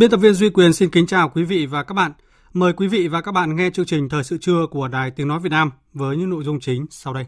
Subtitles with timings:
[0.00, 2.12] Biên tập viên Duy Quyền xin kính chào quý vị và các bạn.
[2.52, 5.28] Mời quý vị và các bạn nghe chương trình Thời sự trưa của Đài Tiếng
[5.28, 7.26] Nói Việt Nam với những nội dung chính sau đây.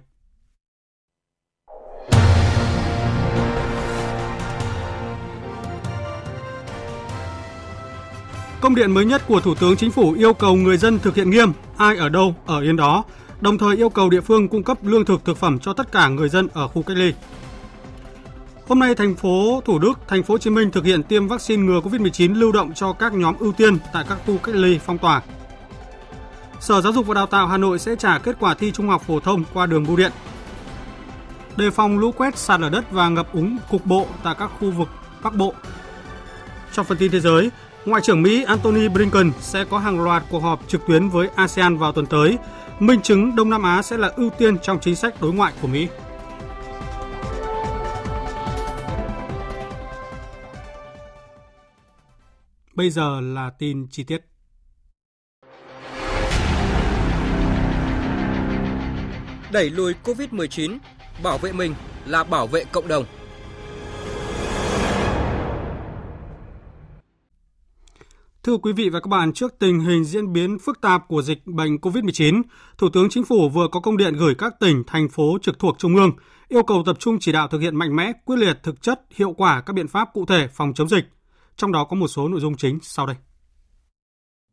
[8.60, 11.30] Công điện mới nhất của Thủ tướng Chính phủ yêu cầu người dân thực hiện
[11.30, 13.04] nghiêm, ai ở đâu ở yên đó,
[13.41, 16.08] đồng thời yêu cầu địa phương cung cấp lương thực thực phẩm cho tất cả
[16.08, 17.12] người dân ở khu cách ly.
[18.68, 21.62] Hôm nay, thành phố Thủ Đức, thành phố Hồ Chí Minh thực hiện tiêm vaccine
[21.62, 24.98] ngừa COVID-19 lưu động cho các nhóm ưu tiên tại các khu cách ly phong
[24.98, 25.22] tỏa.
[26.60, 29.02] Sở Giáo dục và Đào tạo Hà Nội sẽ trả kết quả thi trung học
[29.06, 30.12] phổ thông qua đường bưu điện.
[31.56, 34.70] Đề phòng lũ quét, sạt lở đất và ngập úng cục bộ tại các khu
[34.70, 34.88] vực
[35.22, 35.54] Bắc Bộ.
[36.72, 37.50] Trong phần tin thế giới,
[37.84, 41.76] Ngoại trưởng Mỹ Antony Blinken sẽ có hàng loạt cuộc họp trực tuyến với ASEAN
[41.76, 42.38] vào tuần tới,
[42.78, 45.69] minh chứng Đông Nam Á sẽ là ưu tiên trong chính sách đối ngoại của
[45.69, 45.88] Mỹ.
[52.75, 54.20] Bây giờ là tin chi tiết.
[59.53, 60.78] Đẩy lùi COVID-19,
[61.23, 61.75] bảo vệ mình
[62.06, 63.05] là bảo vệ cộng đồng.
[68.43, 71.47] Thưa quý vị và các bạn, trước tình hình diễn biến phức tạp của dịch
[71.47, 72.43] bệnh COVID-19,
[72.78, 75.78] Thủ tướng Chính phủ vừa có công điện gửi các tỉnh, thành phố trực thuộc
[75.78, 76.11] Trung ương,
[76.49, 79.32] yêu cầu tập trung chỉ đạo thực hiện mạnh mẽ, quyết liệt, thực chất, hiệu
[79.32, 81.05] quả các biện pháp cụ thể phòng chống dịch,
[81.56, 83.16] trong đó có một số nội dung chính sau đây.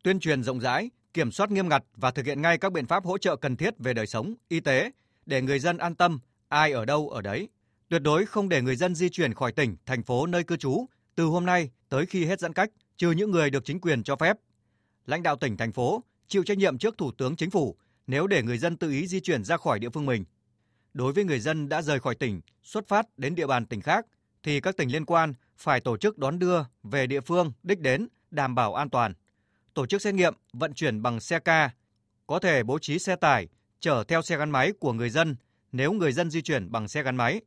[0.02, 3.04] Tuyên truyền rộng rãi, kiểm soát nghiêm ngặt và thực hiện ngay các biện pháp
[3.04, 4.90] hỗ trợ cần thiết về đời sống, y tế
[5.26, 6.18] để người dân an tâm,
[6.48, 7.48] ai ở đâu ở đấy.
[7.88, 10.86] Tuyệt đối không để người dân di chuyển khỏi tỉnh, thành phố nơi cư trú
[11.14, 14.16] từ hôm nay tới khi hết giãn cách, trừ những người được chính quyền cho
[14.16, 14.36] phép.
[15.06, 18.42] Lãnh đạo tỉnh, thành phố chịu trách nhiệm trước Thủ tướng Chính phủ nếu để
[18.42, 20.24] người dân tự ý di chuyển ra khỏi địa phương mình.
[20.94, 24.06] Đối với người dân đã rời khỏi tỉnh, xuất phát đến địa bàn tỉnh khác,
[24.42, 28.08] thì các tỉnh liên quan phải tổ chức đón đưa về địa phương đích đến
[28.30, 29.14] đảm bảo an toàn.
[29.74, 31.70] Tổ chức xét nghiệm, vận chuyển bằng xe ca,
[32.26, 33.48] có thể bố trí xe tải
[33.80, 35.36] chở theo xe gắn máy của người dân
[35.72, 37.40] nếu người dân di chuyển bằng xe gắn máy.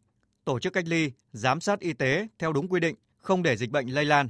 [0.45, 3.71] Tổ chức cách ly, giám sát y tế theo đúng quy định, không để dịch
[3.71, 4.29] bệnh lây lan.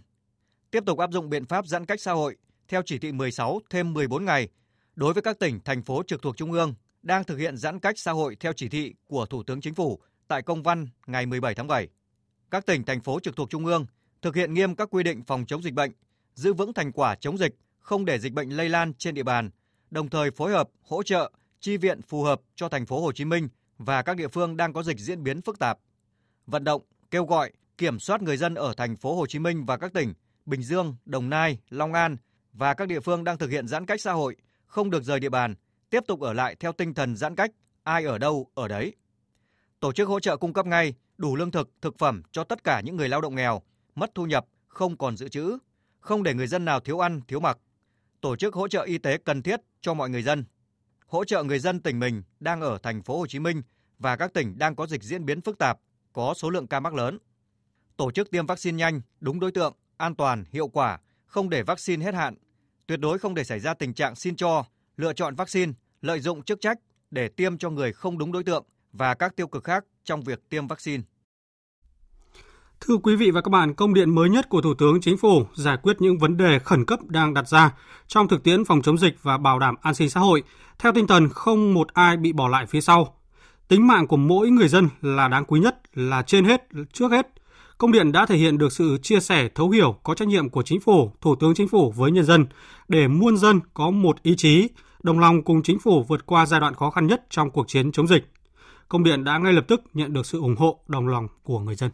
[0.71, 2.35] Tiếp tục áp dụng biện pháp giãn cách xã hội
[2.67, 4.47] theo chỉ thị 16 thêm 14 ngày
[4.95, 7.99] đối với các tỉnh, thành phố trực thuộc Trung ương đang thực hiện giãn cách
[7.99, 11.55] xã hội theo chỉ thị của Thủ tướng Chính phủ tại công văn ngày 17
[11.55, 11.87] tháng 7
[12.53, 13.85] các tỉnh, thành phố trực thuộc Trung ương
[14.21, 15.91] thực hiện nghiêm các quy định phòng chống dịch bệnh,
[16.33, 19.49] giữ vững thành quả chống dịch, không để dịch bệnh lây lan trên địa bàn,
[19.91, 23.25] đồng thời phối hợp, hỗ trợ, chi viện phù hợp cho thành phố Hồ Chí
[23.25, 23.47] Minh
[23.77, 25.79] và các địa phương đang có dịch diễn biến phức tạp.
[26.47, 26.81] Vận động,
[27.11, 30.13] kêu gọi, kiểm soát người dân ở thành phố Hồ Chí Minh và các tỉnh
[30.45, 32.17] Bình Dương, Đồng Nai, Long An
[32.53, 34.35] và các địa phương đang thực hiện giãn cách xã hội
[34.65, 35.55] không được rời địa bàn,
[35.89, 37.51] tiếp tục ở lại theo tinh thần giãn cách,
[37.83, 38.95] ai ở đâu ở đấy.
[39.79, 42.81] Tổ chức hỗ trợ cung cấp ngay đủ lương thực, thực phẩm cho tất cả
[42.81, 43.61] những người lao động nghèo,
[43.95, 45.57] mất thu nhập, không còn dự trữ,
[45.99, 47.57] không để người dân nào thiếu ăn, thiếu mặc.
[48.21, 50.45] Tổ chức hỗ trợ y tế cần thiết cho mọi người dân.
[51.07, 53.61] Hỗ trợ người dân tỉnh mình đang ở thành phố Hồ Chí Minh
[53.99, 55.79] và các tỉnh đang có dịch diễn biến phức tạp,
[56.13, 57.17] có số lượng ca mắc lớn.
[57.97, 62.05] Tổ chức tiêm vaccine nhanh, đúng đối tượng, an toàn, hiệu quả, không để vaccine
[62.05, 62.35] hết hạn.
[62.87, 64.65] Tuyệt đối không để xảy ra tình trạng xin cho,
[64.97, 66.79] lựa chọn vaccine, lợi dụng chức trách
[67.11, 70.49] để tiêm cho người không đúng đối tượng và các tiêu cực khác trong việc
[70.49, 71.03] tiêm vaccine.
[72.81, 75.45] Thưa quý vị và các bạn, công điện mới nhất của Thủ tướng Chính phủ
[75.53, 77.71] giải quyết những vấn đề khẩn cấp đang đặt ra
[78.07, 80.43] trong thực tiễn phòng chống dịch và bảo đảm an sinh xã hội,
[80.79, 83.15] theo tinh thần không một ai bị bỏ lại phía sau.
[83.67, 87.27] Tính mạng của mỗi người dân là đáng quý nhất, là trên hết, trước hết.
[87.77, 90.63] Công điện đã thể hiện được sự chia sẻ, thấu hiểu, có trách nhiệm của
[90.63, 92.45] Chính phủ, Thủ tướng Chính phủ với nhân dân,
[92.87, 94.67] để muôn dân có một ý chí,
[95.03, 97.91] đồng lòng cùng Chính phủ vượt qua giai đoạn khó khăn nhất trong cuộc chiến
[97.91, 98.31] chống dịch.
[98.93, 101.75] Công điện đã ngay lập tức nhận được sự ủng hộ, đồng lòng của người
[101.75, 101.91] dân.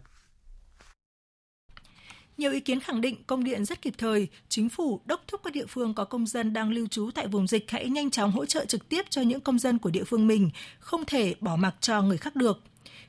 [2.37, 5.53] Nhiều ý kiến khẳng định công điện rất kịp thời, chính phủ đốc thúc các
[5.53, 8.45] địa phương có công dân đang lưu trú tại vùng dịch hãy nhanh chóng hỗ
[8.45, 10.49] trợ trực tiếp cho những công dân của địa phương mình,
[10.79, 12.63] không thể bỏ mặc cho người khác được.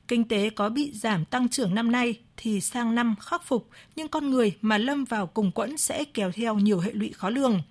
[0.08, 4.08] Kinh tế có bị giảm tăng trưởng năm nay thì sang năm khắc phục, nhưng
[4.08, 7.62] con người mà lâm vào cùng quẫn sẽ kéo theo nhiều hệ lụy khó lường.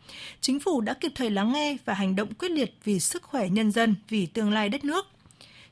[0.41, 3.49] Chính phủ đã kịp thời lắng nghe và hành động quyết liệt vì sức khỏe
[3.49, 5.05] nhân dân, vì tương lai đất nước.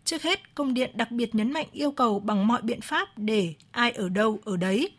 [0.07, 3.53] Trước hết, công điện đặc biệt nhấn mạnh yêu cầu bằng mọi biện pháp để
[3.71, 4.89] ai ở đâu ở đấy.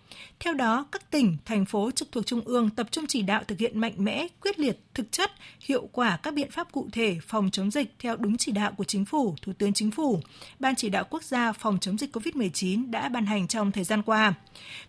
[0.41, 3.59] Theo đó, các tỉnh, thành phố trực thuộc Trung ương tập trung chỉ đạo thực
[3.59, 7.51] hiện mạnh mẽ, quyết liệt, thực chất, hiệu quả các biện pháp cụ thể phòng
[7.51, 10.21] chống dịch theo đúng chỉ đạo của Chính phủ, Thủ tướng Chính phủ,
[10.59, 14.03] Ban chỉ đạo quốc gia phòng chống dịch COVID-19 đã ban hành trong thời gian
[14.03, 14.35] qua.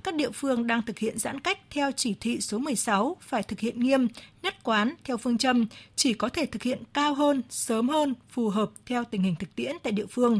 [0.03, 3.59] Các địa phương đang thực hiện giãn cách theo chỉ thị số 16 phải thực
[3.59, 4.07] hiện nghiêm,
[4.43, 8.49] nhất quán theo phương châm chỉ có thể thực hiện cao hơn, sớm hơn, phù
[8.49, 10.39] hợp theo tình hình thực tiễn tại địa phương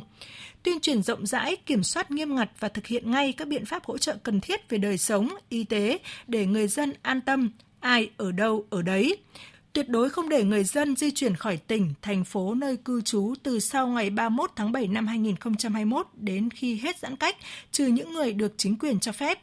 [0.64, 3.86] tuyên truyền rộng rãi, kiểm soát nghiêm ngặt và thực hiện ngay các biện pháp
[3.86, 8.10] hỗ trợ cần thiết về đời sống, y tế để người dân an tâm, ai
[8.18, 9.18] ở đâu ở đấy.
[9.74, 13.34] Tuyệt đối không để người dân di chuyển khỏi tỉnh, thành phố nơi cư trú
[13.44, 17.36] từ sau ngày 31 tháng 7 năm 2021 đến khi hết giãn cách,
[17.72, 19.40] trừ những người được chính quyền cho phép.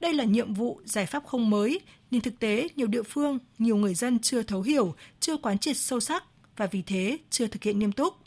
[0.00, 3.76] Đây là nhiệm vụ, giải pháp không mới, nhưng thực tế nhiều địa phương, nhiều
[3.76, 6.24] người dân chưa thấu hiểu, chưa quán triệt sâu sắc
[6.56, 8.23] và vì thế chưa thực hiện nghiêm túc.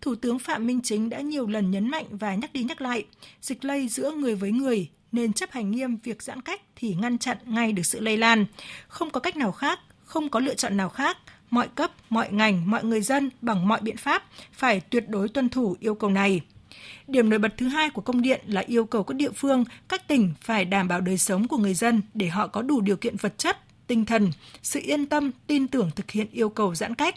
[0.00, 3.04] Thủ tướng Phạm Minh Chính đã nhiều lần nhấn mạnh và nhắc đi nhắc lại,
[3.42, 7.18] dịch lây giữa người với người nên chấp hành nghiêm việc giãn cách thì ngăn
[7.18, 8.46] chặn ngay được sự lây lan.
[8.88, 11.16] Không có cách nào khác, không có lựa chọn nào khác,
[11.50, 15.48] mọi cấp, mọi ngành, mọi người dân bằng mọi biện pháp phải tuyệt đối tuân
[15.48, 16.40] thủ yêu cầu này.
[17.06, 20.08] Điểm nổi bật thứ hai của công điện là yêu cầu các địa phương, các
[20.08, 23.16] tỉnh phải đảm bảo đời sống của người dân để họ có đủ điều kiện
[23.16, 27.14] vật chất, tinh thần, sự yên tâm, tin tưởng thực hiện yêu cầu giãn cách.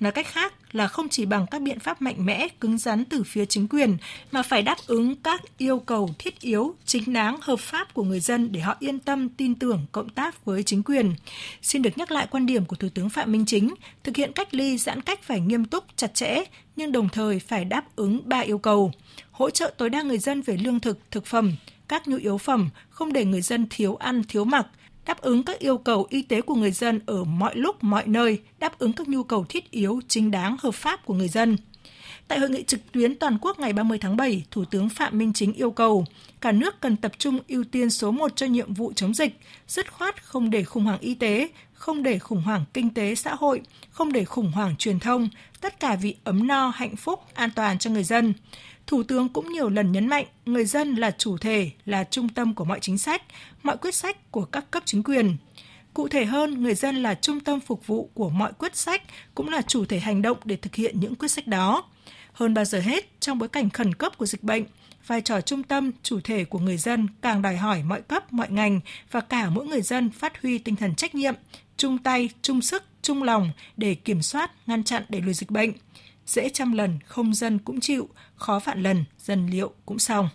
[0.00, 3.22] Nói cách khác là không chỉ bằng các biện pháp mạnh mẽ, cứng rắn từ
[3.22, 3.96] phía chính quyền,
[4.32, 8.20] mà phải đáp ứng các yêu cầu thiết yếu, chính đáng, hợp pháp của người
[8.20, 11.14] dân để họ yên tâm, tin tưởng, cộng tác với chính quyền.
[11.62, 13.74] Xin được nhắc lại quan điểm của Thủ tướng Phạm Minh Chính,
[14.04, 16.44] thực hiện cách ly giãn cách phải nghiêm túc, chặt chẽ,
[16.76, 18.92] nhưng đồng thời phải đáp ứng ba yêu cầu.
[19.30, 21.52] Hỗ trợ tối đa người dân về lương thực, thực phẩm,
[21.88, 24.66] các nhu yếu phẩm, không để người dân thiếu ăn, thiếu mặc,
[25.08, 28.40] đáp ứng các yêu cầu y tế của người dân ở mọi lúc, mọi nơi,
[28.58, 31.56] đáp ứng các nhu cầu thiết yếu, chính đáng, hợp pháp của người dân.
[32.28, 35.32] Tại hội nghị trực tuyến toàn quốc ngày 30 tháng 7, Thủ tướng Phạm Minh
[35.32, 36.04] Chính yêu cầu
[36.40, 39.92] cả nước cần tập trung ưu tiên số 1 cho nhiệm vụ chống dịch, dứt
[39.92, 43.60] khoát không để khủng hoảng y tế, không để khủng hoảng kinh tế xã hội,
[43.90, 45.28] không để khủng hoảng truyền thông,
[45.60, 48.32] tất cả vì ấm no, hạnh phúc, an toàn cho người dân.
[48.88, 52.54] Thủ tướng cũng nhiều lần nhấn mạnh người dân là chủ thể, là trung tâm
[52.54, 53.22] của mọi chính sách,
[53.62, 55.36] mọi quyết sách của các cấp chính quyền.
[55.94, 59.02] Cụ thể hơn, người dân là trung tâm phục vụ của mọi quyết sách,
[59.34, 61.84] cũng là chủ thể hành động để thực hiện những quyết sách đó.
[62.32, 64.64] Hơn bao giờ hết, trong bối cảnh khẩn cấp của dịch bệnh,
[65.06, 68.50] vai trò trung tâm, chủ thể của người dân càng đòi hỏi mọi cấp, mọi
[68.50, 68.80] ngành
[69.10, 71.34] và cả mỗi người dân phát huy tinh thần trách nhiệm,
[71.76, 75.72] chung tay, chung sức, chung lòng để kiểm soát, ngăn chặn đẩy lùi dịch bệnh
[76.28, 80.28] dễ trăm lần không dân cũng chịu, khó vạn lần dân liệu cũng xong.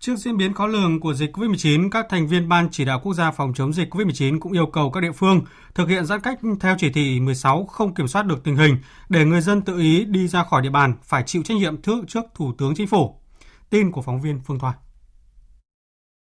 [0.00, 3.14] Trước diễn biến khó lường của dịch COVID-19, các thành viên Ban chỉ đạo quốc
[3.14, 5.40] gia phòng chống dịch COVID-19 cũng yêu cầu các địa phương
[5.74, 8.76] thực hiện giãn cách theo chỉ thị 16 không kiểm soát được tình hình
[9.08, 12.04] để người dân tự ý đi ra khỏi địa bàn phải chịu trách nhiệm trước
[12.08, 13.14] trước Thủ tướng Chính phủ.
[13.70, 14.74] Tin của phóng viên Phương Thoa.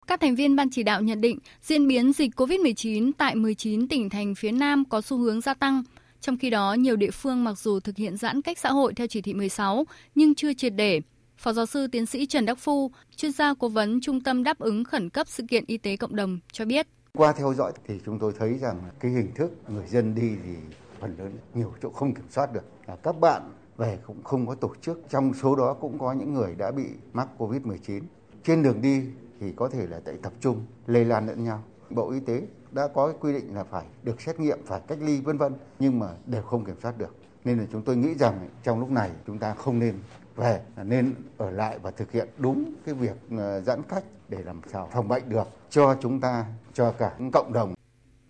[0.06, 4.10] Các thành viên ban chỉ đạo nhận định diễn biến dịch COVID-19 tại 19 tỉnh
[4.10, 5.82] thành phía Nam có xu hướng gia tăng,
[6.20, 9.06] trong khi đó, nhiều địa phương mặc dù thực hiện giãn cách xã hội theo
[9.06, 9.84] chỉ thị 16
[10.14, 11.00] nhưng chưa triệt để.
[11.36, 14.58] Phó giáo sư tiến sĩ Trần Đắc Phu, chuyên gia cố vấn Trung tâm đáp
[14.58, 16.86] ứng khẩn cấp sự kiện y tế cộng đồng cho biết.
[17.12, 20.54] Qua theo dõi thì chúng tôi thấy rằng cái hình thức người dân đi thì
[21.00, 22.64] phần lớn nhiều chỗ không kiểm soát được.
[22.86, 23.42] Là các bạn
[23.76, 25.00] về cũng không có tổ chức.
[25.10, 28.02] Trong số đó cũng có những người đã bị mắc Covid-19.
[28.44, 29.02] Trên đường đi
[29.40, 31.64] thì có thể là tại tập trung lây lan lẫn nhau.
[31.90, 32.42] Bộ Y tế
[32.72, 35.98] đã có quy định là phải được xét nghiệm, phải cách ly vân vân nhưng
[35.98, 37.16] mà đều không kiểm soát được.
[37.44, 39.94] Nên là chúng tôi nghĩ rằng trong lúc này chúng ta không nên
[40.36, 44.60] về nên ở lại và thực hiện đúng cái việc ờ, giãn cách để làm
[44.72, 47.74] sao phòng bệnh được cho chúng ta cho cả cộng đồng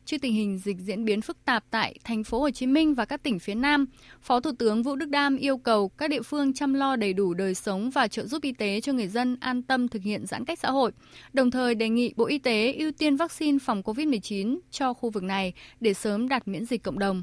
[0.08, 3.04] Trước tình hình dịch diễn biến phức tạp tại thành phố Hồ Chí Minh và
[3.04, 3.86] các tỉnh phía Nam,
[4.20, 7.34] Phó Thủ tướng Vũ Đức Đam yêu cầu các địa phương chăm lo đầy đủ
[7.34, 10.44] đời sống và trợ giúp y tế cho người dân an tâm thực hiện giãn
[10.44, 10.92] cách xã hội,
[11.32, 15.22] đồng thời đề nghị Bộ Y tế ưu tiên vaccine phòng COVID-19 cho khu vực
[15.22, 17.22] này để sớm đạt miễn dịch cộng đồng.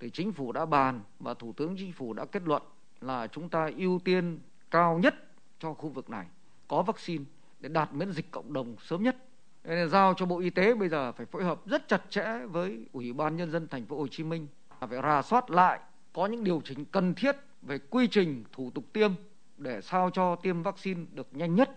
[0.00, 2.62] Thì chính phủ đã bàn và Thủ tướng Chính phủ đã kết luận
[3.00, 4.38] là chúng ta ưu tiên
[4.70, 5.14] cao nhất
[5.58, 6.26] cho khu vực này
[6.68, 7.24] có vaccine
[7.60, 9.16] để đạt miễn dịch cộng đồng sớm nhất
[9.64, 12.86] nên giao cho Bộ Y tế bây giờ phải phối hợp rất chặt chẽ với
[12.92, 14.46] Ủy ban nhân dân thành phố Hồ Chí Minh
[14.80, 15.80] phải rà soát lại,
[16.12, 19.10] có những điều chỉnh cần thiết về quy trình thủ tục tiêm
[19.56, 21.70] để sao cho tiêm vaccine được nhanh nhất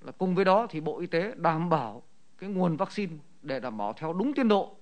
[0.00, 2.02] là cùng với đó thì Bộ Y tế đảm bảo
[2.38, 3.12] cái nguồn vaccine
[3.42, 4.76] để đảm bảo theo đúng tiến độ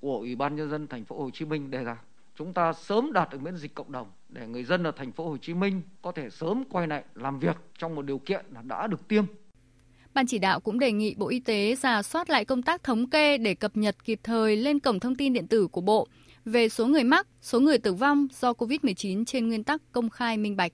[0.00, 1.96] của Ủy ban nhân dân thành phố Hồ Chí Minh đề ra.
[2.36, 5.28] Chúng ta sớm đạt được miễn dịch cộng đồng để người dân ở thành phố
[5.28, 8.62] Hồ Chí Minh có thể sớm quay lại làm việc trong một điều kiện là
[8.62, 9.24] đã được tiêm.
[10.14, 13.10] Ban chỉ đạo cũng đề nghị Bộ Y tế giả soát lại công tác thống
[13.10, 16.08] kê để cập nhật kịp thời lên cổng thông tin điện tử của Bộ
[16.44, 20.36] về số người mắc, số người tử vong do COVID-19 trên nguyên tắc công khai
[20.36, 20.72] minh bạch.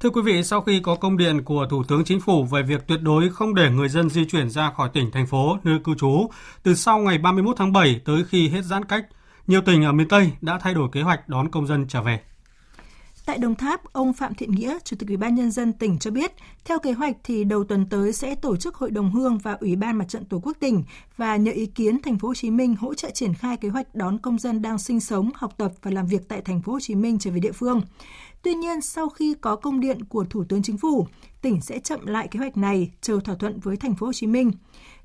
[0.00, 2.86] Thưa quý vị, sau khi có công điện của Thủ tướng Chính phủ về việc
[2.86, 5.94] tuyệt đối không để người dân di chuyển ra khỏi tỉnh, thành phố, nơi cư
[5.98, 6.30] trú
[6.62, 9.06] từ sau ngày 31 tháng 7 tới khi hết giãn cách,
[9.46, 12.20] nhiều tỉnh ở miền Tây đã thay đổi kế hoạch đón công dân trở về.
[13.30, 16.10] Tại Đồng Tháp, ông Phạm Thiện Nghĩa, Chủ tịch Ủy ban nhân dân tỉnh cho
[16.10, 16.32] biết,
[16.64, 19.76] theo kế hoạch thì đầu tuần tới sẽ tổ chức Hội đồng Hương và Ủy
[19.76, 20.82] ban Mặt trận Tổ quốc tỉnh
[21.16, 23.94] và nhờ ý kiến thành phố Hồ Chí Minh hỗ trợ triển khai kế hoạch
[23.94, 26.80] đón công dân đang sinh sống, học tập và làm việc tại thành phố Hồ
[26.80, 27.82] Chí Minh trở về địa phương.
[28.42, 31.06] Tuy nhiên, sau khi có công điện của Thủ tướng Chính phủ,
[31.42, 34.26] tỉnh sẽ chậm lại kế hoạch này, chờ thỏa thuận với thành phố Hồ Chí
[34.26, 34.52] Minh.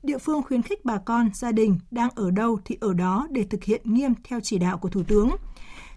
[0.03, 3.43] Địa phương khuyến khích bà con, gia đình đang ở đâu thì ở đó để
[3.43, 5.29] thực hiện nghiêm theo chỉ đạo của Thủ tướng.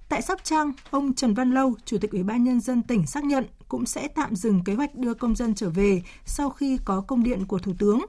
[0.09, 3.25] Tại Sóc Trăng, ông Trần Văn Lâu, Chủ tịch Ủy ban Nhân dân tỉnh xác
[3.25, 7.01] nhận cũng sẽ tạm dừng kế hoạch đưa công dân trở về sau khi có
[7.01, 8.01] công điện của Thủ tướng.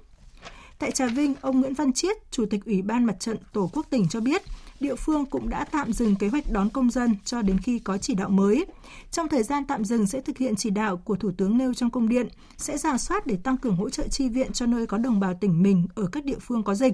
[0.79, 3.85] Tại Trà Vinh, ông Nguyễn Văn Chiết, Chủ tịch Ủy ban Mặt trận Tổ quốc
[3.89, 4.41] tỉnh cho biết,
[4.79, 7.97] địa phương cũng đã tạm dừng kế hoạch đón công dân cho đến khi có
[7.97, 8.65] chỉ đạo mới.
[9.11, 11.89] Trong thời gian tạm dừng sẽ thực hiện chỉ đạo của Thủ tướng nêu trong
[11.89, 12.27] công điện,
[12.57, 15.33] sẽ giả soát để tăng cường hỗ trợ chi viện cho nơi có đồng bào
[15.41, 16.93] tỉnh mình ở các địa phương có dịch.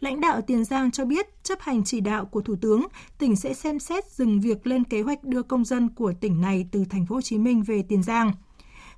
[0.00, 2.86] Lãnh đạo Tiền Giang cho biết, chấp hành chỉ đạo của Thủ tướng,
[3.18, 6.66] tỉnh sẽ xem xét dừng việc lên kế hoạch đưa công dân của tỉnh này
[6.72, 8.32] từ thành phố Hồ Chí Minh về Tiền Giang.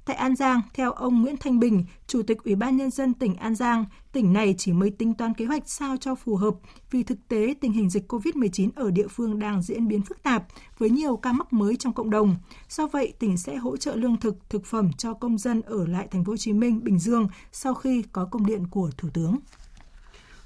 [0.04, 3.36] Tại An Giang, theo ông Nguyễn Thanh Bình, Chủ tịch Ủy ban Nhân dân tỉnh
[3.36, 6.54] An Giang, tỉnh này chỉ mới tính toán kế hoạch sao cho phù hợp
[6.90, 10.44] vì thực tế tình hình dịch COVID-19 ở địa phương đang diễn biến phức tạp
[10.78, 12.36] với nhiều ca mắc mới trong cộng đồng.
[12.68, 16.08] Do vậy, tỉnh sẽ hỗ trợ lương thực, thực phẩm cho công dân ở lại
[16.10, 19.36] thành phố Hồ Chí Minh, Bình Dương sau khi có công điện của Thủ tướng.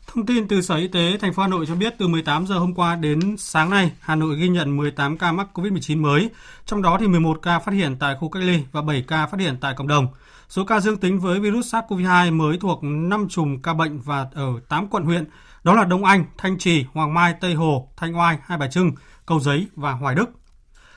[0.07, 2.59] Thông tin từ Sở Y tế thành phố Hà Nội cho biết từ 18 giờ
[2.59, 6.31] hôm qua đến sáng nay, Hà Nội ghi nhận 18 ca mắc COVID-19 mới,
[6.67, 9.41] trong đó thì 11 ca phát hiện tại khu cách ly và 7 ca phát
[9.41, 10.09] hiện tại cộng đồng.
[10.49, 14.47] Số ca dương tính với virus SARS-CoV-2 mới thuộc 5 chùm ca bệnh và ở
[14.69, 15.25] 8 quận huyện,
[15.65, 18.93] đó là Đông Anh, Thanh Trì, Hoàng Mai, Tây Hồ, Thanh Oai, Hai Bà Trưng,
[19.27, 20.31] Cầu Giấy và Hoài Đức.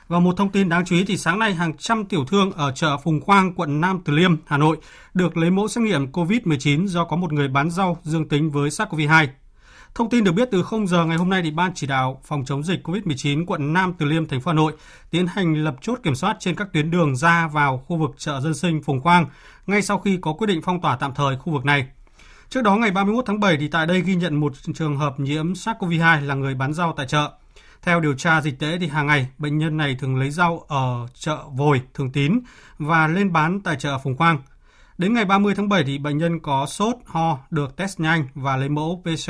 [0.10, 2.72] Và một thông tin đáng chú ý thì sáng nay hàng trăm tiểu thương ở
[2.72, 4.78] chợ Phùng Khoang, quận Nam Từ Liêm, Hà Nội
[5.14, 8.70] được lấy mẫu xét nghiệm COVID-19 do có một người bán rau dương tính với
[8.70, 9.28] SARS-CoV-2.
[9.96, 12.46] Thông tin được biết từ 0 giờ ngày hôm nay thì Ban chỉ đạo phòng
[12.46, 14.74] chống dịch COVID-19 quận Nam Từ Liêm, thành phố Hà Nội
[15.12, 18.42] tiến hành lập chốt kiểm soát trên các tuyến đường ra vào khu vực chợ
[18.42, 19.26] dân sinh Phùng Khoang
[19.68, 21.88] ngay sau khi có quyết định phong tỏa tạm thời khu vực này.
[22.50, 25.54] Trước đó ngày 31 tháng 7 thì tại đây ghi nhận một trường hợp nhiễm
[25.54, 27.32] SARS-CoV-2 là người bán rau tại chợ.
[27.82, 31.08] Theo điều tra dịch tễ thì hàng ngày bệnh nhân này thường lấy rau ở
[31.14, 32.40] chợ Vồi, Thường Tín
[32.78, 34.40] và lên bán tại chợ Phùng Khoang.
[34.98, 38.58] Đến ngày 30 tháng 7 thì bệnh nhân có sốt, ho, được test nhanh và
[38.58, 39.30] lấy mẫu PCR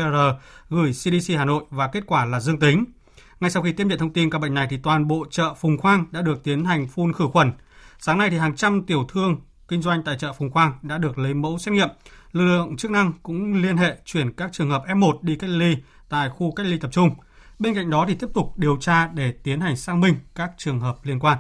[0.70, 2.86] gửi CDC Hà Nội và kết quả là dương tính.
[3.40, 5.78] Ngay sau khi tiếp nhận thông tin ca bệnh này thì toàn bộ chợ Phùng
[5.78, 7.52] Khoang đã được tiến hành phun khử khuẩn.
[8.00, 11.18] Sáng nay thì hàng trăm tiểu thương kinh doanh tại chợ Phùng Khoang đã được
[11.18, 11.90] lấy mẫu xét nghiệm.
[12.32, 15.78] Lực lượng chức năng cũng liên hệ chuyển các trường hợp F1 đi cách ly
[16.10, 17.10] tại khu cách ly tập trung.
[17.60, 20.80] Bên cạnh đó thì tiếp tục điều tra để tiến hành xác minh các trường
[20.80, 21.38] hợp liên quan.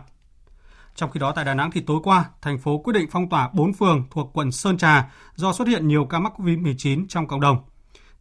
[0.96, 3.50] Trong khi đó tại Đà Nẵng thì tối qua, thành phố quyết định phong tỏa
[3.54, 7.42] 4 phường thuộc quận Sơn Trà do xuất hiện nhiều ca mắc COVID-19 trong cộng
[7.42, 7.58] đồng.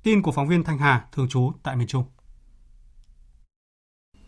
[0.03, 2.05] Tin của phóng viên Thanh Hà thường trú tại miền Trung.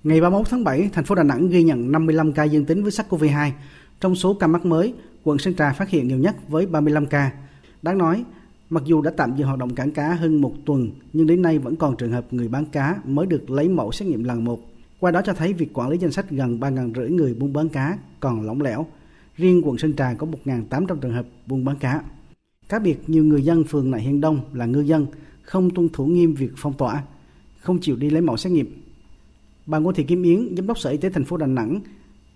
[0.03, 2.93] Ngày 31 tháng 7, thành phố Đà Nẵng ghi nhận 55 ca dương tính với
[2.93, 3.51] SARS-CoV-2.
[4.01, 7.31] Trong số ca mắc mới, quận Sơn Trà phát hiện nhiều nhất với 35 ca.
[7.83, 8.25] Đáng nói,
[8.71, 11.59] Mặc dù đã tạm dừng hoạt động cảng cá hơn một tuần, nhưng đến nay
[11.59, 14.61] vẫn còn trường hợp người bán cá mới được lấy mẫu xét nghiệm lần một.
[15.01, 17.99] Qua đó cho thấy việc quản lý danh sách gần 3.500 người buôn bán cá
[18.21, 18.87] còn lỏng lẻo.
[19.37, 22.03] Riêng quận Sơn Trà có 1.800 trường hợp buôn bán cá.
[22.69, 25.07] Cá biệt nhiều người dân phường Nại Hiên Đông là ngư dân
[25.43, 27.03] không tuân thủ nghiêm việc phong tỏa,
[27.61, 28.83] không chịu đi lấy mẫu xét nghiệm.
[29.67, 31.81] Bà Ngô Thị Kim Yến, giám đốc Sở Y tế thành phố Đà Nẵng,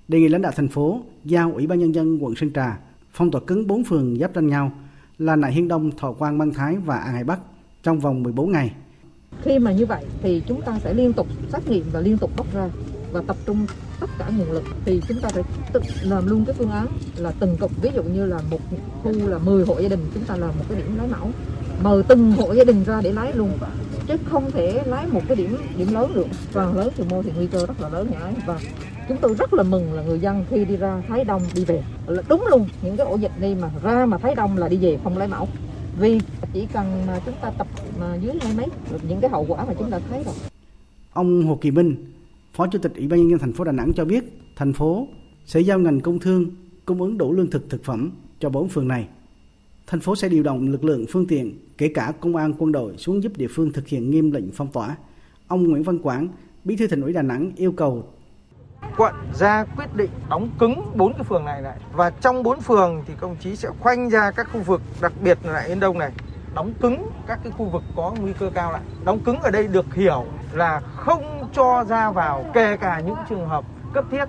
[0.09, 2.79] đề nghị lãnh đạo thành phố giao Ủy ban nhân dân quận Sơn Trà
[3.13, 4.73] phong tỏa cứng 4 phường giáp ranh nhau
[5.19, 7.41] là Nại Hiên Đông, Thọ Quang, Mân Thái và An Hải Bắc
[7.83, 8.73] trong vòng 14 ngày.
[9.43, 12.31] Khi mà như vậy thì chúng ta sẽ liên tục xét nghiệm và liên tục
[12.37, 12.69] bóc ra
[13.13, 13.67] và tập trung
[14.01, 14.65] tất cả nguồn lực.
[14.85, 15.43] Thì chúng ta phải
[15.73, 17.83] tự làm luôn cái phương án là từng cục.
[17.83, 18.61] Ví dụ như là một
[19.03, 21.31] khu là 10 hộ gia đình chúng ta làm một cái điểm lấy mẫu.
[21.83, 23.59] Mời từng hộ gia đình ra để lấy luôn
[24.07, 26.27] chứ không thể lấy một cái điểm điểm lớn được.
[26.55, 28.43] Càng lớn thì mô thì nguy cơ rất là lớn nhỉ.
[28.47, 28.59] Và
[29.09, 31.83] chúng tôi rất là mừng là người dân khi đi ra thấy đông đi về
[32.07, 34.77] là đúng luôn những cái ổ dịch đi mà ra mà thấy đông là đi
[34.77, 35.49] về không lấy mẫu
[35.99, 36.21] vì
[36.53, 37.67] chỉ cần mà chúng ta tập
[38.01, 38.67] mà dưới hai mấy
[39.09, 40.35] những cái hậu quả mà chúng ta thấy rồi
[41.13, 41.97] ông Hồ Kỳ Minh
[42.53, 44.25] Phó Chủ tịch Ủy ban nhân dân thành phố Đà Nẵng cho biết
[44.57, 45.09] thành phố
[45.47, 46.51] sẽ giao ngành công thương
[46.85, 49.09] cung ứng đủ lương thực thực phẩm cho bốn phường này.
[49.87, 52.97] Thành phố sẽ điều động lực lượng phương tiện, kể cả công an quân đội
[52.97, 54.97] xuống giúp địa phương thực hiện nghiêm lệnh phong tỏa.
[55.49, 56.29] Ông Nguyễn Văn Quảng,
[56.65, 58.05] Bí thư Thành ủy Đà Nẵng yêu cầu
[58.97, 63.03] quận ra quyết định đóng cứng bốn cái phường này lại và trong bốn phường
[63.07, 66.13] thì công chí sẽ khoanh ra các khu vực, đặc biệt là Yên Đông này,
[66.55, 68.81] đóng cứng các cái khu vực có nguy cơ cao lại.
[69.05, 73.49] Đóng cứng ở đây được hiểu là không cho ra vào, kể cả những trường
[73.49, 74.25] hợp cấp thiết.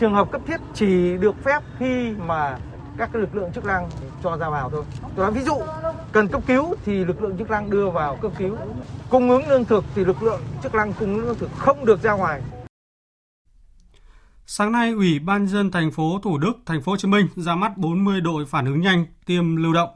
[0.00, 2.58] Trường hợp cấp thiết chỉ được phép khi mà
[2.98, 3.88] các cái lực lượng chức năng
[4.22, 4.84] cho ra vào thôi.
[5.16, 5.54] Tôi nói ví dụ,
[6.12, 8.56] cần cấp cứu thì lực lượng chức năng đưa vào cấp cứu.
[9.10, 12.02] Cung ứng lương thực thì lực lượng chức năng cung ứng lương thực không được
[12.02, 12.40] ra ngoài.
[14.50, 17.56] Sáng nay, Ủy ban dân thành phố Thủ Đức, thành phố Hồ Chí Minh ra
[17.56, 19.88] mắt 40 đội phản ứng nhanh tiêm lưu động,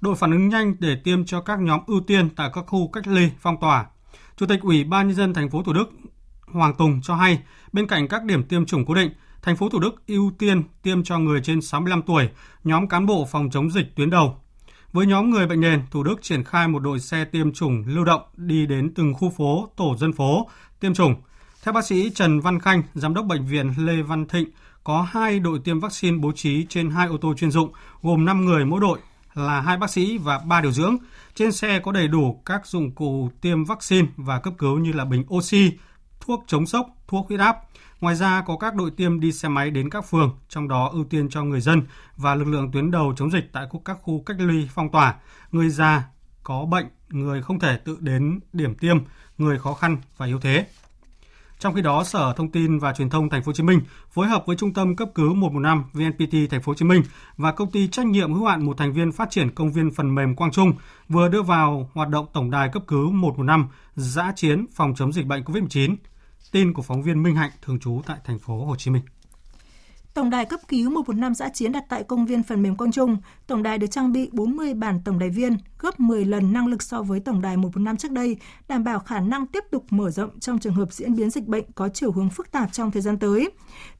[0.00, 3.06] đội phản ứng nhanh để tiêm cho các nhóm ưu tiên tại các khu cách
[3.06, 3.86] ly phong tỏa.
[4.36, 5.90] Chủ tịch Ủy ban nhân dân thành phố Thủ Đức
[6.46, 9.10] Hoàng Tùng cho hay, bên cạnh các điểm tiêm chủng cố định,
[9.42, 12.28] thành phố Thủ Đức ưu tiên tiêm cho người trên 65 tuổi,
[12.64, 14.36] nhóm cán bộ phòng chống dịch tuyến đầu.
[14.92, 18.04] Với nhóm người bệnh nền, Thủ Đức triển khai một đội xe tiêm chủng lưu
[18.04, 20.48] động đi đến từng khu phố, tổ dân phố
[20.80, 21.14] tiêm chủng.
[21.64, 24.48] Theo bác sĩ Trần Văn Khanh, giám đốc bệnh viện Lê Văn Thịnh,
[24.84, 28.44] có hai đội tiêm vaccine bố trí trên hai ô tô chuyên dụng, gồm 5
[28.44, 28.98] người mỗi đội
[29.34, 30.96] là hai bác sĩ và ba điều dưỡng.
[31.34, 35.04] Trên xe có đầy đủ các dụng cụ tiêm vaccine và cấp cứu như là
[35.04, 35.72] bình oxy,
[36.20, 37.56] thuốc chống sốc, thuốc huyết áp.
[38.00, 41.04] Ngoài ra có các đội tiêm đi xe máy đến các phường, trong đó ưu
[41.04, 41.82] tiên cho người dân
[42.16, 45.14] và lực lượng tuyến đầu chống dịch tại các khu cách ly phong tỏa,
[45.52, 46.04] người già,
[46.42, 48.96] có bệnh, người không thể tự đến điểm tiêm,
[49.38, 50.66] người khó khăn và yếu thế.
[51.60, 54.26] Trong khi đó, Sở Thông tin và Truyền thông Thành phố Hồ Chí Minh phối
[54.26, 57.02] hợp với Trung tâm cấp cứu 115 VNPT Thành phố Hồ Chí Minh
[57.36, 60.14] và công ty trách nhiệm hữu hạn một thành viên phát triển công viên phần
[60.14, 60.72] mềm Quang Trung
[61.08, 65.26] vừa đưa vào hoạt động tổng đài cấp cứu 115 giã chiến phòng chống dịch
[65.26, 65.96] bệnh COVID-19.
[66.52, 69.02] Tin của phóng viên Minh Hạnh thường trú tại Thành phố Hồ Chí Minh.
[70.14, 73.16] Tổng đài cấp cứu 115 giã chiến đặt tại công viên phần mềm Quang Trung.
[73.46, 76.82] Tổng đài được trang bị 40 bản tổng đài viên, gấp 10 lần năng lực
[76.82, 78.36] so với tổng đài 115 trước đây,
[78.68, 81.64] đảm bảo khả năng tiếp tục mở rộng trong trường hợp diễn biến dịch bệnh
[81.74, 83.50] có chiều hướng phức tạp trong thời gian tới.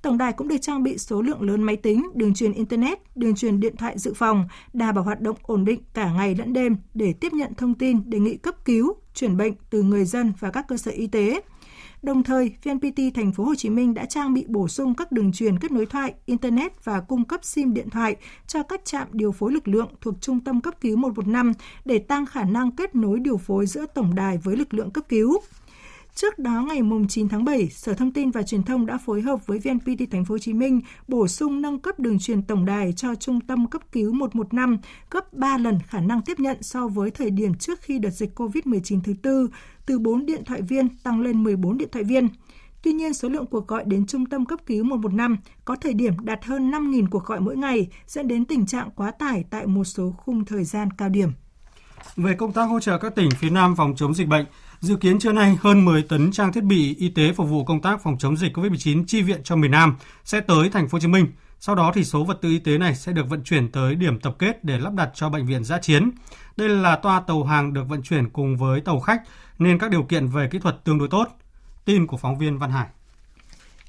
[0.02, 3.34] Tổng đài cũng được trang bị số lượng lớn máy tính, đường truyền Internet, đường
[3.34, 6.76] truyền điện thoại dự phòng, đảm bảo hoạt động ổn định cả ngày lẫn đêm
[6.94, 10.50] để tiếp nhận thông tin đề nghị cấp cứu, chuyển bệnh từ người dân và
[10.50, 11.40] các cơ sở y tế.
[12.02, 15.32] Đồng thời, VNPT Thành phố Hồ Chí Minh đã trang bị bổ sung các đường
[15.32, 19.32] truyền kết nối thoại, internet và cung cấp SIM điện thoại cho các trạm điều
[19.32, 21.52] phối lực lượng thuộc Trung tâm cấp cứu 115
[21.84, 25.04] để tăng khả năng kết nối điều phối giữa tổng đài với lực lượng cấp
[25.08, 25.38] cứu.
[26.20, 29.46] Trước đó ngày 9 tháng 7, Sở Thông tin và Truyền thông đã phối hợp
[29.46, 32.92] với VNPT Thành phố Hồ Chí Minh bổ sung nâng cấp đường truyền tổng đài
[32.92, 34.78] cho Trung tâm cấp cứu 115
[35.10, 38.38] gấp 3 lần khả năng tiếp nhận so với thời điểm trước khi đợt dịch
[38.38, 39.50] COVID-19 thứ tư,
[39.86, 42.28] từ 4 điện thoại viên tăng lên 14 điện thoại viên.
[42.82, 46.14] Tuy nhiên, số lượng cuộc gọi đến trung tâm cấp cứu 115 có thời điểm
[46.22, 49.84] đạt hơn 5.000 cuộc gọi mỗi ngày, dẫn đến tình trạng quá tải tại một
[49.84, 51.30] số khung thời gian cao điểm.
[52.16, 54.46] Về công tác hỗ trợ các tỉnh phía Nam phòng chống dịch bệnh,
[54.80, 57.80] Dự kiến trưa nay, hơn 10 tấn trang thiết bị y tế phục vụ công
[57.80, 61.00] tác phòng chống dịch COVID-19 chi viện cho miền Nam sẽ tới thành phố Hồ
[61.00, 61.26] Chí Minh.
[61.58, 64.20] Sau đó thì số vật tư y tế này sẽ được vận chuyển tới điểm
[64.20, 66.10] tập kết để lắp đặt cho bệnh viện giã chiến.
[66.56, 69.22] Đây là toa tàu hàng được vận chuyển cùng với tàu khách
[69.58, 71.28] nên các điều kiện về kỹ thuật tương đối tốt.
[71.84, 72.86] Tin của phóng viên Văn Hải.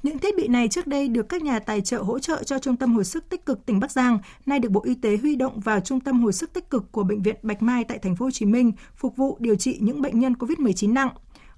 [0.03, 2.77] Những thiết bị này trước đây được các nhà tài trợ hỗ trợ cho Trung
[2.77, 5.59] tâm Hồi sức tích cực tỉnh Bắc Giang, nay được Bộ Y tế huy động
[5.59, 8.25] vào Trung tâm Hồi sức tích cực của bệnh viện Bạch Mai tại thành phố
[8.25, 11.09] Hồ Chí Minh phục vụ điều trị những bệnh nhân COVID-19 nặng.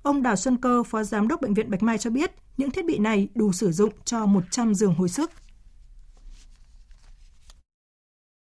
[0.03, 2.85] Ông Đào Xuân Cơ, Phó Giám đốc Bệnh viện Bạch Mai cho biết, những thiết
[2.85, 5.31] bị này đủ sử dụng cho 100 giường hồi sức.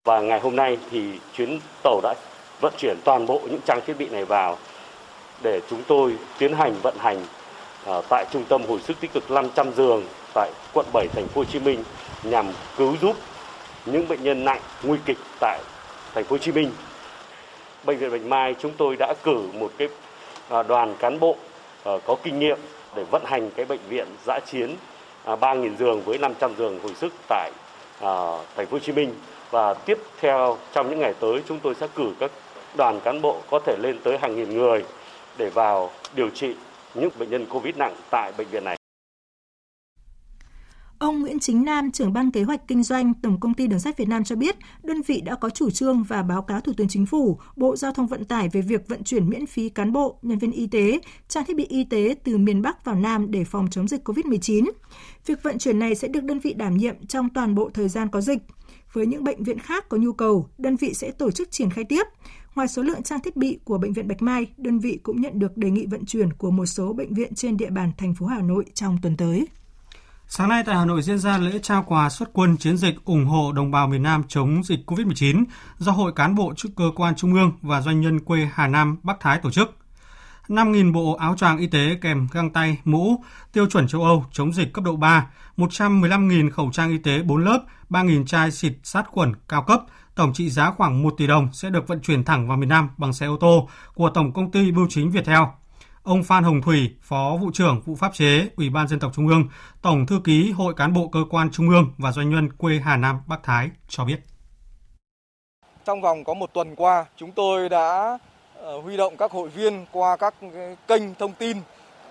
[0.05, 2.15] Và ngày hôm nay thì chuyến tàu đã
[2.61, 4.57] vận chuyển toàn bộ những trang thiết bị này vào
[5.43, 7.25] để chúng tôi tiến hành vận hành
[7.85, 11.41] Ờ, tại trung tâm hồi sức tích cực 500 giường tại quận 7 thành phố
[11.41, 11.83] Hồ Chí Minh
[12.23, 12.45] nhằm
[12.77, 13.15] cứu giúp
[13.85, 15.59] những bệnh nhân nặng, nguy kịch tại
[16.13, 16.71] thành phố Hồ Chí Minh.
[17.83, 19.87] Bệnh viện Bạch Mai chúng tôi đã cử một cái
[20.49, 21.35] à, đoàn cán bộ
[21.83, 22.57] ờ, có kinh nghiệm
[22.95, 24.75] để vận hành cái bệnh viện giã chiến
[25.23, 27.51] à, 3.000 giường với 500 giường hồi sức tại
[27.99, 28.13] à,
[28.55, 29.15] thành phố Hồ Chí Minh
[29.51, 32.31] và tiếp theo, trong những ngày tới, chúng tôi sẽ cử các
[32.77, 34.85] đoàn cán bộ có thể lên tới hàng nghìn người
[35.37, 36.53] để vào điều trị
[36.95, 38.77] những bệnh nhân COVID nặng tại bệnh viện này.
[40.99, 43.97] Ông Nguyễn Chính Nam, trưởng ban kế hoạch kinh doanh Tổng công ty Đường sắt
[43.97, 46.87] Việt Nam cho biết, đơn vị đã có chủ trương và báo cáo Thủ tướng
[46.87, 50.19] Chính phủ, Bộ Giao thông Vận tải về việc vận chuyển miễn phí cán bộ,
[50.21, 53.43] nhân viên y tế, trang thiết bị y tế từ miền Bắc vào Nam để
[53.43, 54.71] phòng chống dịch COVID-19.
[55.25, 58.09] Việc vận chuyển này sẽ được đơn vị đảm nhiệm trong toàn bộ thời gian
[58.09, 58.41] có dịch.
[58.93, 61.83] Với những bệnh viện khác có nhu cầu, đơn vị sẽ tổ chức triển khai
[61.83, 62.03] tiếp.
[62.55, 65.39] Ngoài số lượng trang thiết bị của bệnh viện Bạch Mai, đơn vị cũng nhận
[65.39, 68.25] được đề nghị vận chuyển của một số bệnh viện trên địa bàn thành phố
[68.25, 69.47] Hà Nội trong tuần tới.
[70.27, 73.25] Sáng nay tại Hà Nội diễn ra lễ trao quà xuất quân chiến dịch ủng
[73.25, 75.43] hộ đồng bào miền Nam chống dịch COVID-19
[75.77, 78.97] do Hội cán bộ chức cơ quan trung ương và doanh nhân quê Hà Nam
[79.03, 79.77] Bắc Thái tổ chức.
[80.47, 84.53] 5.000 bộ áo choàng y tế kèm găng tay, mũ, tiêu chuẩn châu Âu chống
[84.53, 89.07] dịch cấp độ 3, 115.000 khẩu trang y tế 4 lớp, 3.000 chai xịt sát
[89.07, 89.83] khuẩn cao cấp,
[90.15, 92.89] tổng trị giá khoảng 1 tỷ đồng sẽ được vận chuyển thẳng vào miền Nam
[92.97, 95.39] bằng xe ô tô của Tổng công ty Bưu chính Viettel.
[96.03, 99.27] Ông Phan Hồng Thủy, Phó vụ trưởng vụ pháp chế, Ủy ban Dân tộc Trung
[99.27, 99.47] ương,
[99.81, 102.97] Tổng thư ký Hội cán bộ cơ quan Trung ương và doanh nhân quê Hà
[102.97, 104.19] Nam, Bắc Thái cho biết.
[105.85, 108.17] Trong vòng có một tuần qua, chúng tôi đã
[108.55, 110.33] ờ, huy động các hội viên qua các
[110.87, 111.57] kênh thông tin,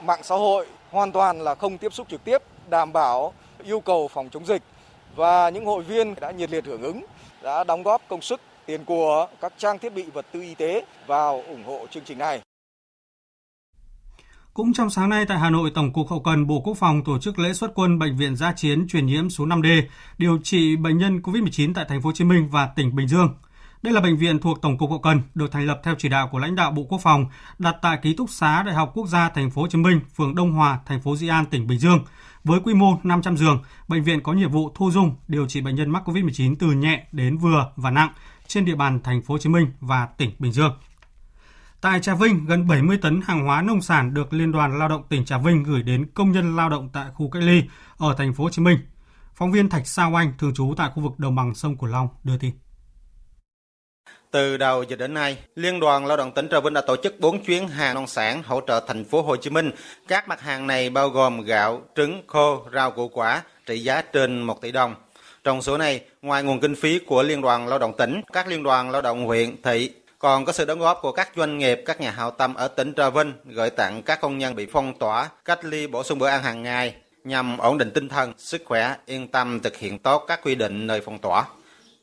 [0.05, 3.33] mạng xã hội hoàn toàn là không tiếp xúc trực tiếp, đảm bảo
[3.65, 4.63] yêu cầu phòng chống dịch
[5.17, 7.05] và những hội viên đã nhiệt liệt hưởng ứng,
[7.43, 10.85] đã đóng góp công sức, tiền của các trang thiết bị vật tư y tế
[11.07, 12.41] vào ủng hộ chương trình này.
[14.55, 17.19] Cũng trong sáng nay tại Hà Nội, Tổng cục Hậu cần Bộ Quốc phòng tổ
[17.19, 19.83] chức lễ xuất quân bệnh viện gia chiến truyền nhiễm số 5D
[20.19, 23.35] điều trị bệnh nhân COVID-19 tại thành phố Hồ Chí Minh và tỉnh Bình Dương.
[23.83, 26.29] Đây là bệnh viện thuộc Tổng cục Hậu cần, được thành lập theo chỉ đạo
[26.33, 27.27] của lãnh đạo Bộ Quốc phòng,
[27.59, 30.35] đặt tại ký túc xá Đại học Quốc gia Thành phố Hồ Chí Minh, phường
[30.35, 32.05] Đông Hòa, thành phố Di An, tỉnh Bình Dương.
[32.45, 35.75] Với quy mô 500 giường, bệnh viện có nhiệm vụ thu dung điều trị bệnh
[35.75, 38.13] nhân mắc COVID-19 từ nhẹ đến vừa và nặng
[38.47, 40.73] trên địa bàn thành phố Hồ Chí Minh và tỉnh Bình Dương.
[41.81, 45.03] Tại Trà Vinh, gần 70 tấn hàng hóa nông sản được Liên đoàn Lao động
[45.09, 47.63] tỉnh Trà Vinh gửi đến công nhân lao động tại khu cách ly
[47.97, 48.79] ở thành phố Hồ Chí Minh.
[49.35, 52.09] Phóng viên Thạch Sao Anh thường trú tại khu vực đồng bằng sông Cửu Long
[52.25, 52.53] đưa tin.
[54.31, 57.21] Từ đầu dịch đến nay, Liên đoàn Lao động tỉnh Trà Vinh đã tổ chức
[57.21, 59.71] 4 chuyến hàng nông sản hỗ trợ thành phố Hồ Chí Minh.
[60.09, 64.43] Các mặt hàng này bao gồm gạo, trứng, khô, rau củ quả trị giá trên
[64.43, 64.95] 1 tỷ đồng.
[65.45, 68.63] Trong số này, ngoài nguồn kinh phí của Liên đoàn Lao động tỉnh, các liên
[68.63, 72.01] đoàn lao động huyện, thị còn có sự đóng góp của các doanh nghiệp, các
[72.01, 75.29] nhà hảo tâm ở tỉnh Trà Vinh gửi tặng các công nhân bị phong tỏa,
[75.45, 78.95] cách ly bổ sung bữa ăn hàng ngày nhằm ổn định tinh thần, sức khỏe,
[79.07, 81.45] yên tâm thực hiện tốt các quy định nơi phong tỏa.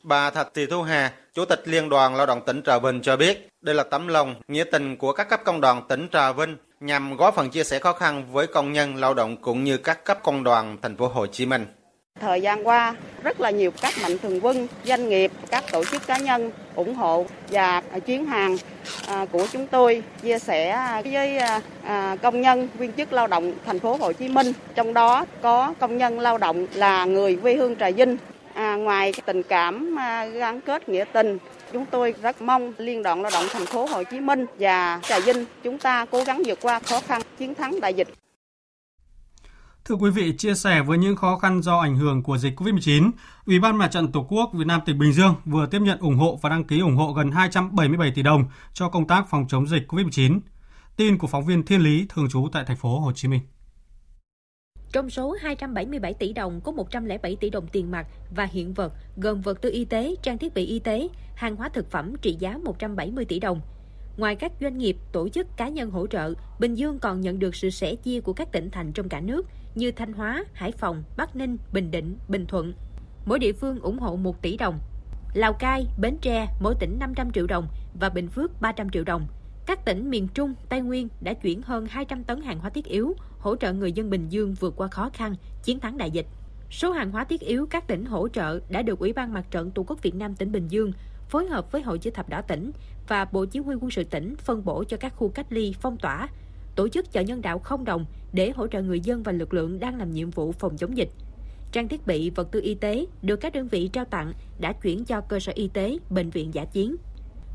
[0.03, 3.17] Bà Thạch Thị Thu Hà, Chủ tịch Liên đoàn Lao động tỉnh Trà Vinh cho
[3.17, 6.57] biết, đây là tấm lòng, nghĩa tình của các cấp công đoàn tỉnh Trà Vinh
[6.79, 10.05] nhằm góp phần chia sẻ khó khăn với công nhân lao động cũng như các
[10.05, 11.65] cấp công đoàn thành phố Hồ Chí Minh.
[12.21, 16.07] Thời gian qua, rất là nhiều các mạnh thường quân, doanh nghiệp, các tổ chức
[16.07, 18.57] cá nhân ủng hộ và chuyến hàng
[19.07, 20.71] à, của chúng tôi chia sẻ
[21.05, 24.53] với à, à, công nhân viên chức lao động thành phố Hồ Chí Minh.
[24.75, 28.17] Trong đó có công nhân lao động là người quê hương Trà Vinh.
[28.57, 31.37] À, ngoài tình cảm à, gắn kết nghĩa tình,
[31.73, 35.19] chúng tôi rất mong Liên đoàn Lao động thành phố Hồ Chí Minh và Trà
[35.19, 38.07] Vinh chúng ta cố gắng vượt qua khó khăn, chiến thắng đại dịch.
[39.85, 43.11] Thưa quý vị, chia sẻ với những khó khăn do ảnh hưởng của dịch COVID-19,
[43.45, 46.17] Ủy ban Mặt trận Tổ quốc Việt Nam tỉnh Bình Dương vừa tiếp nhận ủng
[46.17, 49.67] hộ và đăng ký ủng hộ gần 277 tỷ đồng cho công tác phòng chống
[49.67, 50.39] dịch COVID-19.
[50.95, 53.41] Tin của phóng viên Thiên Lý thường trú tại thành phố Hồ Chí Minh.
[54.97, 59.41] Trong số 277 tỷ đồng có 107 tỷ đồng tiền mặt và hiện vật gồm
[59.41, 62.57] vật tư y tế, trang thiết bị y tế, hàng hóa thực phẩm trị giá
[62.57, 63.61] 170 tỷ đồng–
[64.17, 67.55] Ngoài các doanh nghiệp, tổ chức cá nhân hỗ trợ, Bình Dương còn nhận được
[67.55, 71.03] sự sẻ chia của các tỉnh thành trong cả nước như Thanh Hóa, Hải Phòng,
[71.17, 72.73] Bắc Ninh, Bình Định, Bình Thuận.
[73.25, 74.79] Mỗi địa phương ủng hộ 1 tỷ đồng.
[75.33, 77.67] Lào Cai, Bến Tre mỗi tỉnh 500 triệu đồng
[77.99, 79.27] và Bình Phước 300 triệu đồng.
[79.65, 83.15] Các tỉnh miền Trung, Tây Nguyên đã chuyển hơn 200 tấn hàng hóa thiết yếu
[83.39, 86.25] hỗ trợ người dân Bình Dương vượt qua khó khăn, chiến thắng đại dịch.
[86.71, 89.71] Số hàng hóa thiết yếu các tỉnh hỗ trợ đã được Ủy ban Mặt trận
[89.71, 90.91] Tổ quốc Việt Nam tỉnh Bình Dương
[91.29, 92.71] phối hợp với Hội chữ thập đỏ tỉnh
[93.07, 95.97] và Bộ Chỉ huy quân sự tỉnh phân bổ cho các khu cách ly phong
[95.97, 96.29] tỏa,
[96.75, 99.79] tổ chức chợ nhân đạo không đồng để hỗ trợ người dân và lực lượng
[99.79, 101.09] đang làm nhiệm vụ phòng chống dịch.
[101.71, 105.05] Trang thiết bị, vật tư y tế được các đơn vị trao tặng đã chuyển
[105.05, 106.95] cho cơ sở y tế, bệnh viện giả chiến.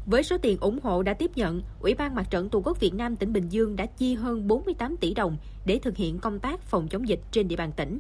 [0.06, 2.94] Với số tiền ủng hộ đã tiếp nhận, Ủy ban Mặt trận Tổ quốc Việt
[2.94, 5.36] Nam tỉnh Bình Dương đã chi hơn 48 tỷ đồng
[5.66, 7.98] để thực hiện công tác phòng chống dịch trên địa bàn tỉnh.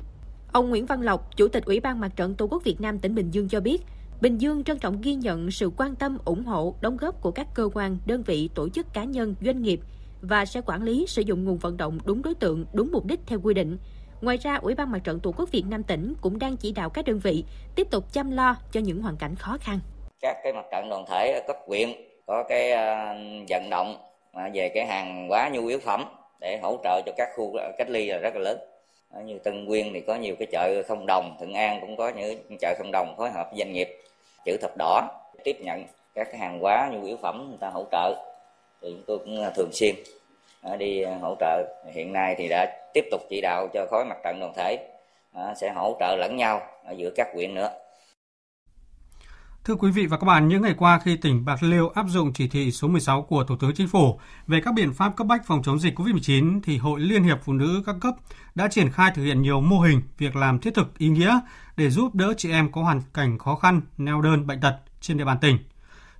[0.52, 3.14] Ông Nguyễn Văn Lộc, Chủ tịch Ủy ban Mặt trận Tổ quốc Việt Nam tỉnh
[3.14, 3.82] Bình Dương cho biết,
[4.20, 7.54] Bình Dương trân trọng ghi nhận sự quan tâm, ủng hộ, đóng góp của các
[7.54, 9.80] cơ quan, đơn vị, tổ chức cá nhân, doanh nghiệp
[10.22, 13.20] và sẽ quản lý sử dụng nguồn vận động đúng đối tượng, đúng mục đích
[13.26, 13.78] theo quy định.
[14.20, 16.90] Ngoài ra, Ủy ban Mặt trận Tổ quốc Việt Nam tỉnh cũng đang chỉ đạo
[16.90, 19.80] các đơn vị tiếp tục chăm lo cho những hoàn cảnh khó khăn.
[20.22, 21.92] Các cái mặt trận đoàn thể ở cấp huyện
[22.26, 23.16] có cái ờ,
[23.48, 23.96] vận động
[24.52, 26.04] về cái hàng hóa nhu yếu phẩm
[26.40, 28.58] để hỗ trợ cho các khu ờ, cách ly là rất là lớn.
[29.10, 32.08] Ờ, như Tân Quyên thì có nhiều cái chợ không đồng, Thuận An cũng có
[32.08, 33.88] những chợ không đồng phối hợp với doanh nghiệp
[34.44, 35.08] chữ thập đỏ
[35.44, 38.14] tiếp nhận các cái hàng hóa nhu yếu phẩm người ta hỗ trợ.
[38.82, 39.94] Thì chúng tôi cũng thường xuyên
[40.78, 41.62] đi hỗ trợ.
[41.92, 44.78] Hiện nay thì đã tiếp tục chỉ đạo cho khối mặt trận đoàn thể
[45.56, 47.70] sẽ hỗ trợ lẫn nhau ở giữa các huyện nữa.
[49.64, 52.32] Thưa quý vị và các bạn, những ngày qua khi tỉnh Bạc Liêu áp dụng
[52.32, 55.46] chỉ thị số 16 của Thủ tướng Chính phủ về các biện pháp cấp bách
[55.46, 58.14] phòng chống dịch COVID-19 thì Hội Liên hiệp Phụ nữ các cấp
[58.54, 61.40] đã triển khai thực hiện nhiều mô hình việc làm thiết thực ý nghĩa
[61.76, 65.16] để giúp đỡ chị em có hoàn cảnh khó khăn, neo đơn bệnh tật trên
[65.16, 65.58] địa bàn tỉnh.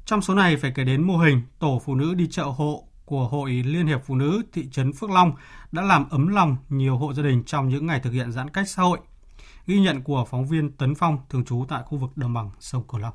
[0.07, 3.29] Trong số này phải kể đến mô hình tổ phụ nữ đi chợ hộ của
[3.29, 5.33] Hội Liên hiệp Phụ nữ thị trấn Phước Long
[5.73, 8.69] đã làm ấm lòng nhiều hộ gia đình trong những ngày thực hiện giãn cách
[8.69, 8.99] xã hội.
[9.67, 12.83] Ghi nhận của phóng viên Tấn Phong thường trú tại khu vực đồng bằng sông
[12.89, 13.13] Cửu Long.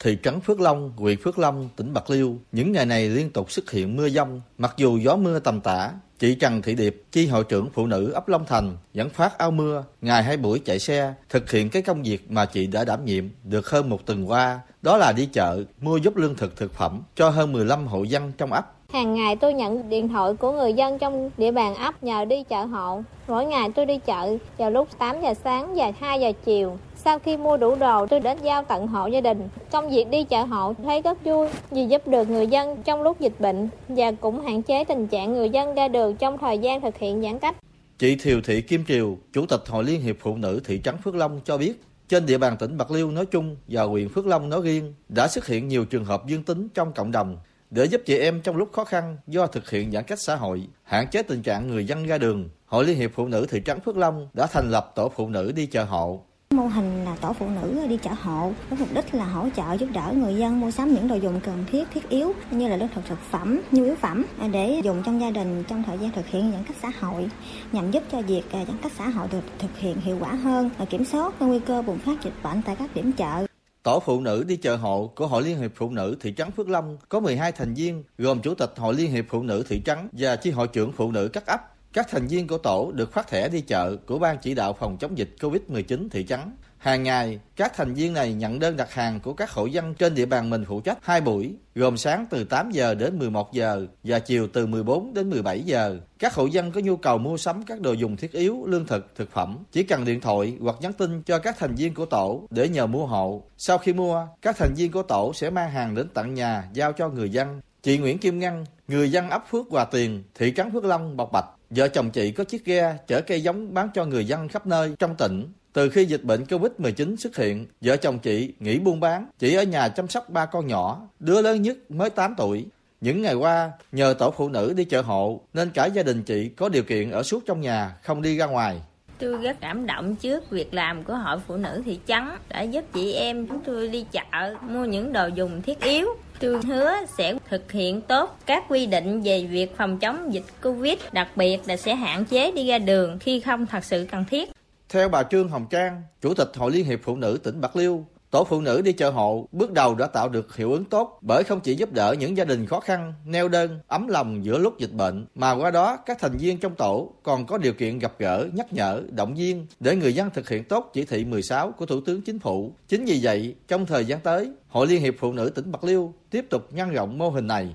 [0.00, 3.50] Thị trấn Phước Long, huyện Phước Long, tỉnh Bạc Liêu, những ngày này liên tục
[3.50, 7.26] xuất hiện mưa dông, mặc dù gió mưa tầm tã, Chị Trần Thị Điệp, chi
[7.26, 10.78] hội trưởng phụ nữ ấp Long Thành, dẫn phát ao mưa, ngày hai buổi chạy
[10.78, 14.30] xe, thực hiện cái công việc mà chị đã đảm nhiệm được hơn một tuần
[14.30, 18.02] qua, đó là đi chợ, mua giúp lương thực thực phẩm cho hơn 15 hộ
[18.02, 18.72] dân trong ấp.
[18.92, 22.42] Hàng ngày tôi nhận điện thoại của người dân trong địa bàn ấp nhờ đi
[22.48, 23.02] chợ hộ.
[23.28, 26.78] Mỗi ngày tôi đi chợ vào lúc 8 giờ sáng và 2 giờ chiều.
[27.04, 29.48] Sau khi mua đủ đồ, tôi đến giao tận hộ gia đình.
[29.72, 33.20] Công việc đi chợ hộ thấy rất vui vì giúp được người dân trong lúc
[33.20, 36.80] dịch bệnh và cũng hạn chế tình trạng người dân ra đường trong thời gian
[36.80, 37.56] thực hiện giãn cách.
[37.98, 41.14] Chị Thiều Thị Kim Triều, Chủ tịch Hội Liên hiệp Phụ nữ thị trấn Phước
[41.14, 44.48] Long cho biết, trên địa bàn tỉnh Bạc Liêu nói chung và huyện Phước Long
[44.48, 47.36] nói riêng đã xuất hiện nhiều trường hợp dương tính trong cộng đồng
[47.70, 50.62] để giúp chị em trong lúc khó khăn do thực hiện giãn cách xã hội,
[50.82, 52.48] hạn chế tình trạng người dân ra đường.
[52.66, 55.52] Hội Liên hiệp Phụ nữ thị trấn Phước Long đã thành lập tổ phụ nữ
[55.52, 56.22] đi chợ hộ
[56.54, 59.72] Mô hình là tổ phụ nữ đi chợ hộ với mục đích là hỗ trợ
[59.72, 62.76] giúp đỡ người dân mua sắm những đồ dùng cần thiết, thiết yếu như là
[62.76, 65.98] lương thực thực phẩm, nhu yếu phẩm à, để dùng trong gia đình trong thời
[65.98, 67.28] gian thực hiện giãn cách xã hội
[67.72, 70.70] nhằm giúp cho việc à, giãn cách xã hội được thực hiện hiệu quả hơn
[70.78, 73.46] và kiểm soát nguy cơ bùng phát dịch bệnh tại các điểm chợ.
[73.82, 76.68] Tổ phụ nữ đi chợ hộ của Hội Liên hiệp Phụ nữ thị trấn Phước
[76.68, 79.98] Long có 12 thành viên, gồm Chủ tịch Hội Liên hiệp Phụ nữ thị trấn
[80.12, 81.73] và chi hội trưởng phụ nữ các ấp.
[81.94, 84.96] Các thành viên của tổ được phát thẻ đi chợ của Ban chỉ đạo phòng
[84.98, 86.40] chống dịch COVID-19 thị trấn.
[86.78, 90.14] Hàng ngày, các thành viên này nhận đơn đặt hàng của các hộ dân trên
[90.14, 93.86] địa bàn mình phụ trách hai buổi, gồm sáng từ 8 giờ đến 11 giờ
[94.04, 95.98] và chiều từ 14 đến 17 giờ.
[96.18, 99.14] Các hộ dân có nhu cầu mua sắm các đồ dùng thiết yếu, lương thực,
[99.16, 102.46] thực phẩm, chỉ cần điện thoại hoặc nhắn tin cho các thành viên của tổ
[102.50, 103.42] để nhờ mua hộ.
[103.56, 106.92] Sau khi mua, các thành viên của tổ sẽ mang hàng đến tận nhà giao
[106.92, 107.60] cho người dân.
[107.82, 111.32] Chị Nguyễn Kim Ngân, người dân ấp Phước Hòa Tiền, thị trấn Phước Long, Bọc
[111.32, 114.66] Bạch, vợ chồng chị có chiếc ghe chở cây giống bán cho người dân khắp
[114.66, 115.46] nơi trong tỉnh.
[115.72, 119.62] Từ khi dịch bệnh Covid-19 xuất hiện, vợ chồng chị nghỉ buôn bán, chỉ ở
[119.62, 122.66] nhà chăm sóc ba con nhỏ, đứa lớn nhất mới 8 tuổi.
[123.00, 126.48] Những ngày qua, nhờ tổ phụ nữ đi chợ hộ, nên cả gia đình chị
[126.48, 128.80] có điều kiện ở suốt trong nhà, không đi ra ngoài.
[129.18, 132.84] Tôi rất cảm động trước việc làm của hội phụ nữ thị trấn đã giúp
[132.92, 136.06] chị em chúng tôi đi chợ mua những đồ dùng thiết yếu.
[136.44, 140.98] Tôi hứa sẽ thực hiện tốt các quy định về việc phòng chống dịch Covid,
[141.12, 144.50] đặc biệt là sẽ hạn chế đi ra đường khi không thật sự cần thiết.
[144.88, 148.06] Theo bà Trương Hồng Trang, Chủ tịch Hội Liên hiệp Phụ nữ tỉnh Bạc Liêu,
[148.34, 151.44] Tổ phụ nữ đi chợ hộ bước đầu đã tạo được hiệu ứng tốt bởi
[151.44, 154.78] không chỉ giúp đỡ những gia đình khó khăn, neo đơn, ấm lòng giữa lúc
[154.78, 158.12] dịch bệnh, mà qua đó các thành viên trong tổ còn có điều kiện gặp
[158.18, 161.86] gỡ, nhắc nhở, động viên để người dân thực hiện tốt chỉ thị 16 của
[161.86, 162.72] Thủ tướng Chính phủ.
[162.88, 166.14] Chính vì vậy, trong thời gian tới, Hội Liên hiệp Phụ nữ tỉnh Bạc Liêu
[166.30, 167.74] tiếp tục nhân rộng mô hình này.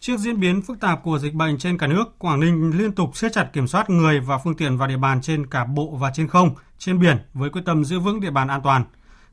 [0.00, 3.16] Trước diễn biến phức tạp của dịch bệnh trên cả nước, Quảng Ninh liên tục
[3.16, 6.10] siết chặt kiểm soát người và phương tiện vào địa bàn trên cả bộ và
[6.14, 6.50] trên không,
[6.84, 8.84] trên biển với quyết tâm giữ vững địa bàn an toàn.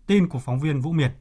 [0.07, 1.11] Tin của phóng viên Vũ Miệt.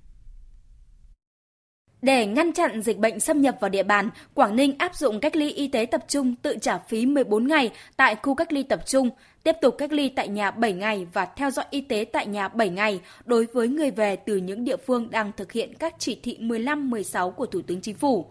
[2.03, 5.37] Để ngăn chặn dịch bệnh xâm nhập vào địa bàn, Quảng Ninh áp dụng cách
[5.37, 8.81] ly y tế tập trung tự trả phí 14 ngày tại khu cách ly tập
[8.87, 9.11] trung,
[9.43, 12.49] tiếp tục cách ly tại nhà 7 ngày và theo dõi y tế tại nhà
[12.49, 16.21] 7 ngày đối với người về từ những địa phương đang thực hiện các chỉ
[16.23, 18.31] thị 15-16 của Thủ tướng Chính phủ.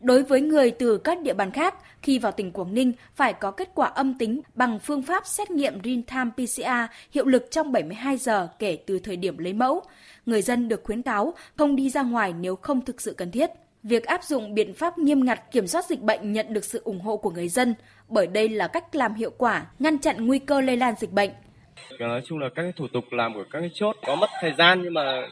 [0.00, 3.50] Đối với người từ các địa bàn khác, khi vào tỉnh Quảng Ninh phải có
[3.50, 8.16] kết quả âm tính bằng phương pháp xét nghiệm real-time PCR hiệu lực trong 72
[8.16, 9.82] giờ kể từ thời điểm lấy mẫu.
[10.26, 13.50] Người dân được khuyến cáo không đi ra ngoài nếu không thực sự cần thiết.
[13.82, 17.00] Việc áp dụng biện pháp nghiêm ngặt kiểm soát dịch bệnh nhận được sự ủng
[17.00, 17.74] hộ của người dân,
[18.08, 21.30] bởi đây là cách làm hiệu quả, ngăn chặn nguy cơ lây lan dịch bệnh.
[21.98, 24.52] Nói chung là các cái thủ tục làm của các cái chốt có mất thời
[24.58, 25.28] gian nhưng mà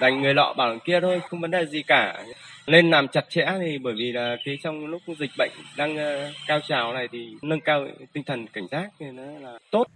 [0.00, 2.24] đành người lọ bảo kia thôi, không vấn đề gì cả
[2.66, 6.34] lên làm chặt chẽ thì bởi vì là cái trong lúc dịch bệnh đang uh,
[6.46, 9.86] cao trào này thì nâng cao tinh thần cảnh giác thì nó là tốt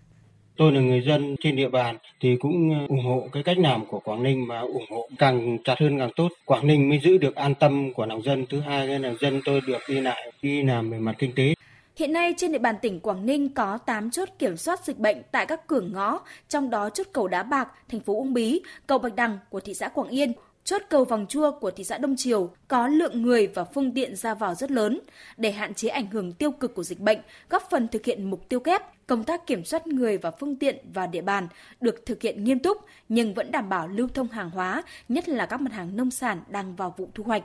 [0.56, 3.86] tôi là người dân trên địa bàn thì cũng ờ, ủng hộ cái cách làm
[3.86, 6.28] của Quảng Ninh mà ủng hộ càng chặt hơn càng tốt.
[6.44, 8.46] Quảng Ninh mới giữ được an tâm của lòng dân.
[8.46, 11.54] Thứ hai là dân tôi được đi lại, đi làm về mặt kinh tế.
[11.96, 15.22] Hiện nay trên địa bàn tỉnh Quảng Ninh có 8 chốt kiểm soát dịch bệnh
[15.32, 18.98] tại các cửa ngõ, trong đó chốt cầu Đá Bạc, thành phố Uông Bí, cầu
[18.98, 20.32] Bạch Đằng của thị xã Quảng Yên,
[20.66, 24.16] chốt cầu Vòng Chua của thị xã Đông Triều có lượng người và phương tiện
[24.16, 25.00] ra vào rất lớn.
[25.36, 27.18] Để hạn chế ảnh hưởng tiêu cực của dịch bệnh,
[27.50, 30.76] góp phần thực hiện mục tiêu kép, công tác kiểm soát người và phương tiện
[30.94, 31.48] và địa bàn
[31.80, 35.46] được thực hiện nghiêm túc nhưng vẫn đảm bảo lưu thông hàng hóa, nhất là
[35.46, 37.44] các mặt hàng nông sản đang vào vụ thu hoạch.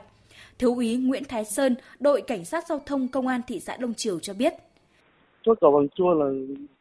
[0.58, 3.94] Thiếu úy Nguyễn Thái Sơn, đội cảnh sát giao thông công an thị xã Đông
[3.94, 4.52] Triều cho biết.
[5.42, 6.30] Chốt cầu Vòng Chua là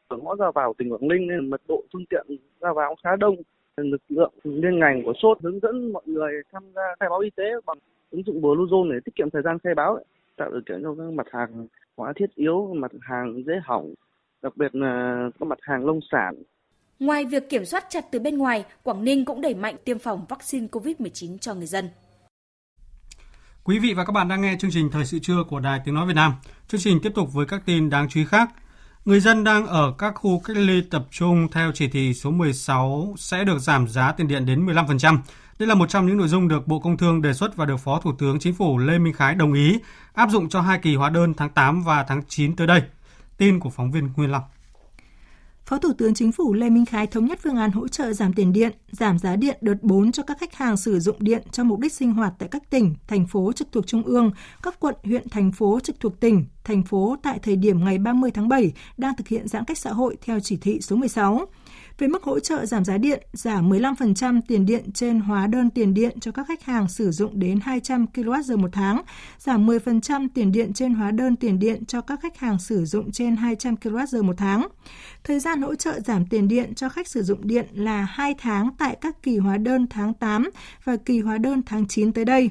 [0.10, 2.26] cửa ngõ ra vào tỉnh Quảng Ninh nên mật độ phương tiện
[2.60, 3.36] ra vào khá đông
[3.78, 7.30] lực lượng liên ngành của sốt hướng dẫn mọi người tham gia khai báo y
[7.36, 7.78] tế bằng
[8.12, 10.00] ứng dụng Bluezone để tiết kiệm thời gian khai báo
[10.38, 13.94] tạo điều kiện cho các mặt hàng hóa thiết yếu, mặt hàng dễ hỏng,
[14.42, 16.36] đặc biệt là các mặt hàng nông sản.
[17.00, 20.26] Ngoài việc kiểm soát chặt từ bên ngoài, Quảng Ninh cũng đẩy mạnh tiêm phòng
[20.30, 21.90] vaccine COVID-19 cho người dân.
[23.64, 25.96] Quý vị và các bạn đang nghe chương trình Thời sự trưa của Đài Tiếng
[25.96, 26.32] Nói Việt Nam.
[26.68, 28.50] Chương trình tiếp tục với các tin đáng chú ý khác.
[29.06, 33.16] Người dân đang ở các khu cách ly tập trung theo chỉ thị số 16
[33.18, 35.18] sẽ được giảm giá tiền điện đến 15%.
[35.60, 37.78] Đây là một trong những nội dung được Bộ Công Thương đề xuất và được
[37.78, 39.80] Phó Thủ tướng Chính phủ Lê Minh Khái đồng ý
[40.14, 42.82] áp dụng cho hai kỳ hóa đơn tháng 8 và tháng 9 tới đây.
[43.38, 44.44] Tin của phóng viên Nguyên Long.
[45.72, 48.34] Phó Thủ tướng Chính phủ Lê Minh Khái thống nhất phương án hỗ trợ giảm
[48.34, 51.64] tiền điện, giảm giá điện đợt 4 cho các khách hàng sử dụng điện cho
[51.64, 54.32] mục đích sinh hoạt tại các tỉnh, thành phố trực thuộc Trung ương,
[54.64, 58.32] các quận, huyện, thành phố trực thuộc tỉnh, thành phố tại thời điểm ngày 30
[58.32, 61.46] tháng 7 đang thực hiện giãn cách xã hội theo chỉ thị số 16
[61.98, 65.94] về mức hỗ trợ giảm giá điện, giảm 15% tiền điện trên hóa đơn tiền
[65.94, 69.02] điện cho các khách hàng sử dụng đến 200 kWh một tháng,
[69.40, 73.12] giảm 10% tiền điện trên hóa đơn tiền điện cho các khách hàng sử dụng
[73.12, 74.68] trên 200 kWh một tháng.
[75.24, 78.70] Thời gian hỗ trợ giảm tiền điện cho khách sử dụng điện là 2 tháng
[78.78, 80.50] tại các kỳ hóa đơn tháng 8
[80.84, 82.50] và kỳ hóa đơn tháng 9 tới đây.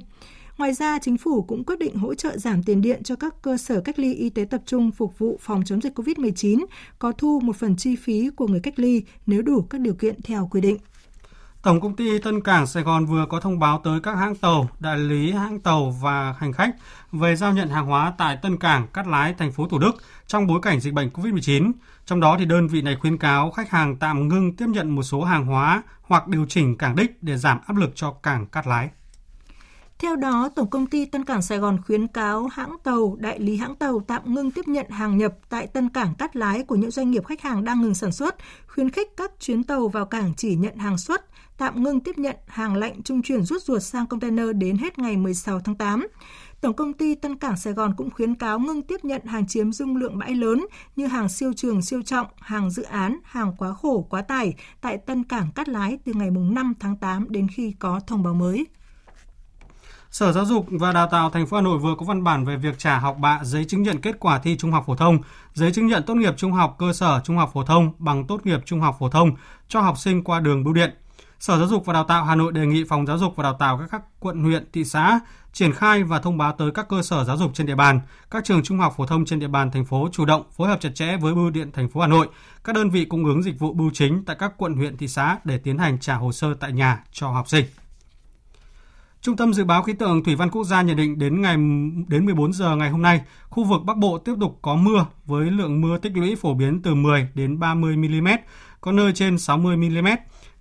[0.60, 3.56] Ngoài ra, chính phủ cũng quyết định hỗ trợ giảm tiền điện cho các cơ
[3.56, 6.64] sở cách ly y tế tập trung phục vụ phòng chống dịch COVID-19,
[6.98, 10.22] có thu một phần chi phí của người cách ly nếu đủ các điều kiện
[10.22, 10.76] theo quy định.
[11.62, 14.68] Tổng công ty Tân Cảng Sài Gòn vừa có thông báo tới các hãng tàu,
[14.80, 16.76] đại lý hãng tàu và hành khách
[17.12, 19.92] về giao nhận hàng hóa tại Tân Cảng, Cát Lái, thành phố Thủ Đức
[20.26, 21.72] trong bối cảnh dịch bệnh COVID-19.
[22.06, 25.02] Trong đó thì đơn vị này khuyến cáo khách hàng tạm ngưng tiếp nhận một
[25.02, 28.66] số hàng hóa hoặc điều chỉnh cảng đích để giảm áp lực cho cảng Cát
[28.66, 28.90] Lái.
[30.00, 33.56] Theo đó, Tổng công ty Tân Cảng Sài Gòn khuyến cáo hãng tàu, đại lý
[33.56, 36.90] hãng tàu tạm ngưng tiếp nhận hàng nhập tại Tân Cảng Cát Lái của những
[36.90, 38.36] doanh nghiệp khách hàng đang ngừng sản xuất,
[38.66, 41.24] khuyến khích các chuyến tàu vào cảng chỉ nhận hàng xuất,
[41.58, 45.16] tạm ngưng tiếp nhận hàng lạnh trung chuyển rút ruột sang container đến hết ngày
[45.16, 46.06] 16 tháng 8.
[46.60, 49.72] Tổng công ty Tân Cảng Sài Gòn cũng khuyến cáo ngưng tiếp nhận hàng chiếm
[49.72, 53.72] dung lượng bãi lớn như hàng siêu trường siêu trọng, hàng dự án, hàng quá
[53.72, 57.74] khổ quá tải tại Tân Cảng Cát Lái từ ngày 5 tháng 8 đến khi
[57.78, 58.66] có thông báo mới.
[60.10, 62.56] Sở Giáo dục và Đào tạo thành phố Hà Nội vừa có văn bản về
[62.56, 65.18] việc trả học bạ giấy chứng nhận kết quả thi trung học phổ thông,
[65.54, 68.46] giấy chứng nhận tốt nghiệp trung học cơ sở trung học phổ thông bằng tốt
[68.46, 69.30] nghiệp trung học phổ thông
[69.68, 70.90] cho học sinh qua đường bưu điện.
[71.40, 73.56] Sở Giáo dục và Đào tạo Hà Nội đề nghị Phòng Giáo dục và Đào
[73.58, 75.20] tạo các, các quận huyện, thị xã
[75.52, 78.44] triển khai và thông báo tới các cơ sở giáo dục trên địa bàn, các
[78.44, 80.90] trường trung học phổ thông trên địa bàn thành phố chủ động phối hợp chặt
[80.94, 82.28] chẽ với Bưu điện thành phố Hà Nội,
[82.64, 85.38] các đơn vị cung ứng dịch vụ bưu chính tại các quận huyện, thị xã
[85.44, 87.64] để tiến hành trả hồ sơ tại nhà cho học sinh.
[89.22, 91.56] Trung tâm dự báo khí tượng thủy văn quốc gia nhận định đến ngày
[92.08, 95.50] đến 14 giờ ngày hôm nay, khu vực Bắc Bộ tiếp tục có mưa với
[95.50, 98.28] lượng mưa tích lũy phổ biến từ 10 đến 30 mm,
[98.80, 100.08] có nơi trên 60 mm.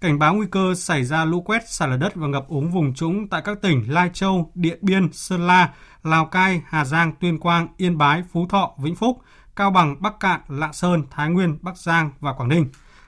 [0.02, 2.94] Cảnh báo nguy cơ xảy ra lũ quét, sạt lở đất và ngập úng vùng
[2.94, 7.40] trũng tại các tỉnh Lai Châu, Điện Biên, Sơn La, Lào Cai, Hà Giang, Tuyên
[7.40, 9.18] Quang, Yên Bái, Phú Thọ, Vĩnh Phúc,
[9.56, 12.66] Cao Bằng, Bắc Cạn, Lạng Sơn, Thái Nguyên, Bắc Giang và Quảng Ninh.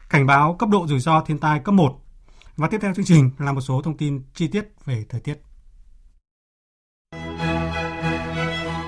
[0.09, 2.01] Cảnh báo cấp độ rủi ro thiên tai cấp 1
[2.55, 5.41] và tiếp theo chương trình là một số thông tin chi tiết về thời tiết.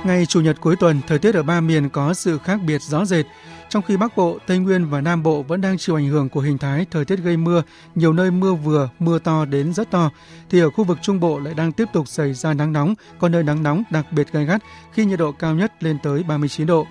[0.05, 3.05] Ngày Chủ nhật cuối tuần, thời tiết ở ba miền có sự khác biệt rõ
[3.05, 3.25] rệt.
[3.69, 6.39] Trong khi Bắc Bộ, Tây Nguyên và Nam Bộ vẫn đang chịu ảnh hưởng của
[6.39, 7.63] hình thái thời tiết gây mưa,
[7.95, 10.11] nhiều nơi mưa vừa, mưa to đến rất to,
[10.49, 13.29] thì ở khu vực Trung Bộ lại đang tiếp tục xảy ra nắng nóng, có
[13.29, 16.67] nơi nắng nóng đặc biệt gay gắt khi nhiệt độ cao nhất lên tới 39
[16.67, 16.87] độ.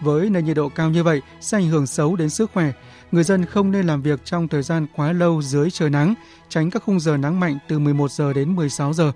[0.00, 2.72] Với nền nhiệt độ cao như vậy sẽ ảnh hưởng xấu đến sức khỏe,
[3.12, 6.14] người dân không nên làm việc trong thời gian quá lâu dưới trời nắng,
[6.48, 9.12] tránh các khung giờ nắng mạnh từ 11 giờ đến 16 giờ.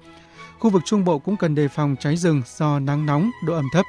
[0.59, 3.67] Khu vực Trung Bộ cũng cần đề phòng cháy rừng do nắng nóng, độ ẩm
[3.73, 3.87] thấp.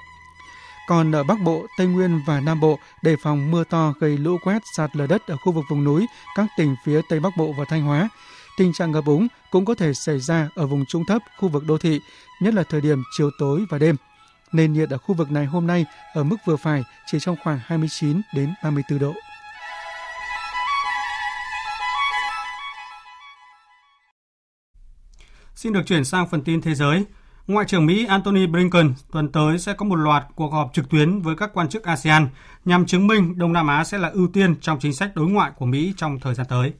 [0.87, 4.37] Còn ở Bắc Bộ, Tây Nguyên và Nam Bộ đề phòng mưa to gây lũ
[4.43, 7.53] quét sạt lở đất ở khu vực vùng núi, các tỉnh phía Tây Bắc Bộ
[7.57, 8.09] và Thanh Hóa.
[8.57, 11.63] Tình trạng ngập úng cũng có thể xảy ra ở vùng trung thấp, khu vực
[11.67, 11.99] đô thị,
[12.41, 13.95] nhất là thời điểm chiều tối và đêm.
[14.51, 17.59] Nền nhiệt ở khu vực này hôm nay ở mức vừa phải, chỉ trong khoảng
[17.65, 19.13] 29 đến 34 độ.
[25.63, 27.05] Xin được chuyển sang phần tin thế giới.
[27.47, 31.19] Ngoại trưởng Mỹ Antony Blinken tuần tới sẽ có một loạt cuộc họp trực tuyến
[31.19, 32.27] với các quan chức ASEAN
[32.65, 35.51] nhằm chứng minh Đông Nam Á sẽ là ưu tiên trong chính sách đối ngoại
[35.57, 36.73] của Mỹ trong thời gian tới.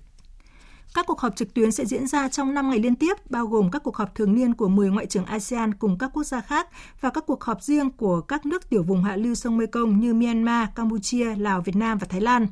[0.93, 3.71] Các cuộc họp trực tuyến sẽ diễn ra trong 5 ngày liên tiếp, bao gồm
[3.71, 6.67] các cuộc họp thường niên của 10 ngoại trưởng ASEAN cùng các quốc gia khác
[7.01, 10.13] và các cuộc họp riêng của các nước tiểu vùng hạ lưu sông Mekong như
[10.13, 12.47] Myanmar, Campuchia, Lào, Việt Nam và Thái Lan.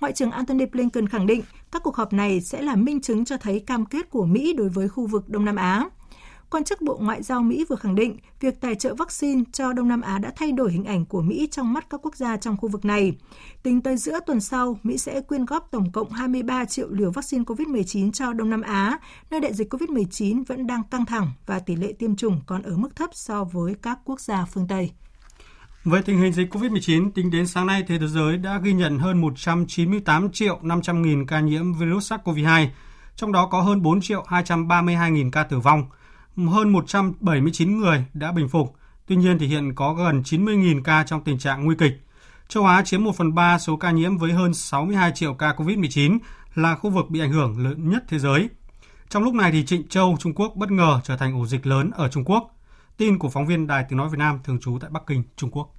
[0.00, 1.42] Ngoại trưởng Antony Blinken khẳng định
[1.72, 4.68] các cuộc họp này sẽ là minh chứng cho thấy cam kết của Mỹ đối
[4.68, 5.84] với khu vực Đông Nam Á.
[6.50, 9.88] Quan chức Bộ Ngoại giao Mỹ vừa khẳng định việc tài trợ vaccine cho Đông
[9.88, 12.56] Nam Á đã thay đổi hình ảnh của Mỹ trong mắt các quốc gia trong
[12.56, 13.16] khu vực này.
[13.62, 17.44] Tính tới giữa tuần sau, Mỹ sẽ quyên góp tổng cộng 23 triệu liều vaccine
[17.44, 18.98] COVID-19 cho Đông Nam Á,
[19.30, 22.76] nơi đại dịch COVID-19 vẫn đang căng thẳng và tỷ lệ tiêm chủng còn ở
[22.76, 24.90] mức thấp so với các quốc gia phương Tây.
[25.84, 29.20] Về tình hình dịch COVID-19, tính đến sáng nay, thế giới đã ghi nhận hơn
[29.20, 32.66] 198 triệu 500 nghìn ca nhiễm virus SARS-CoV-2,
[33.16, 35.84] trong đó có hơn 4 triệu 232 nghìn ca tử vong,
[36.36, 38.74] hơn 179 người đã bình phục.
[39.06, 41.92] Tuy nhiên thì hiện có gần 90.000 ca trong tình trạng nguy kịch.
[42.48, 46.18] Châu Á chiếm 1 phần 3 số ca nhiễm với hơn 62 triệu ca COVID-19
[46.54, 48.48] là khu vực bị ảnh hưởng lớn nhất thế giới.
[49.08, 51.90] Trong lúc này thì Trịnh Châu, Trung Quốc bất ngờ trở thành ổ dịch lớn
[51.94, 52.58] ở Trung Quốc.
[52.96, 55.50] Tin của phóng viên Đài Tiếng Nói Việt Nam thường trú tại Bắc Kinh, Trung
[55.50, 55.74] Quốc.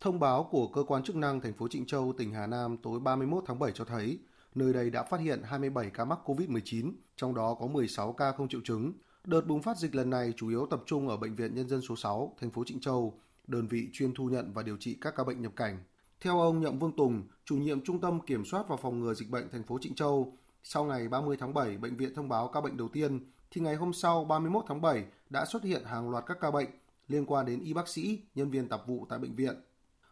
[0.00, 3.00] Thông báo của cơ quan chức năng thành phố Trịnh Châu, tỉnh Hà Nam tối
[3.00, 4.18] 31 tháng 7 cho thấy
[4.54, 8.48] nơi đây đã phát hiện 27 ca mắc COVID-19, trong đó có 16 ca không
[8.48, 8.92] triệu chứng.
[9.26, 11.82] Đợt bùng phát dịch lần này chủ yếu tập trung ở Bệnh viện Nhân dân
[11.82, 15.14] số 6, thành phố Trịnh Châu, đơn vị chuyên thu nhận và điều trị các
[15.16, 15.78] ca bệnh nhập cảnh.
[16.20, 19.30] Theo ông Nhậm Vương Tùng, chủ nhiệm Trung tâm Kiểm soát và Phòng ngừa Dịch
[19.30, 22.60] bệnh thành phố Trịnh Châu, sau ngày 30 tháng 7, bệnh viện thông báo ca
[22.60, 23.20] bệnh đầu tiên,
[23.50, 26.68] thì ngày hôm sau 31 tháng 7 đã xuất hiện hàng loạt các ca bệnh
[27.08, 29.54] liên quan đến y bác sĩ, nhân viên tạp vụ tại bệnh viện.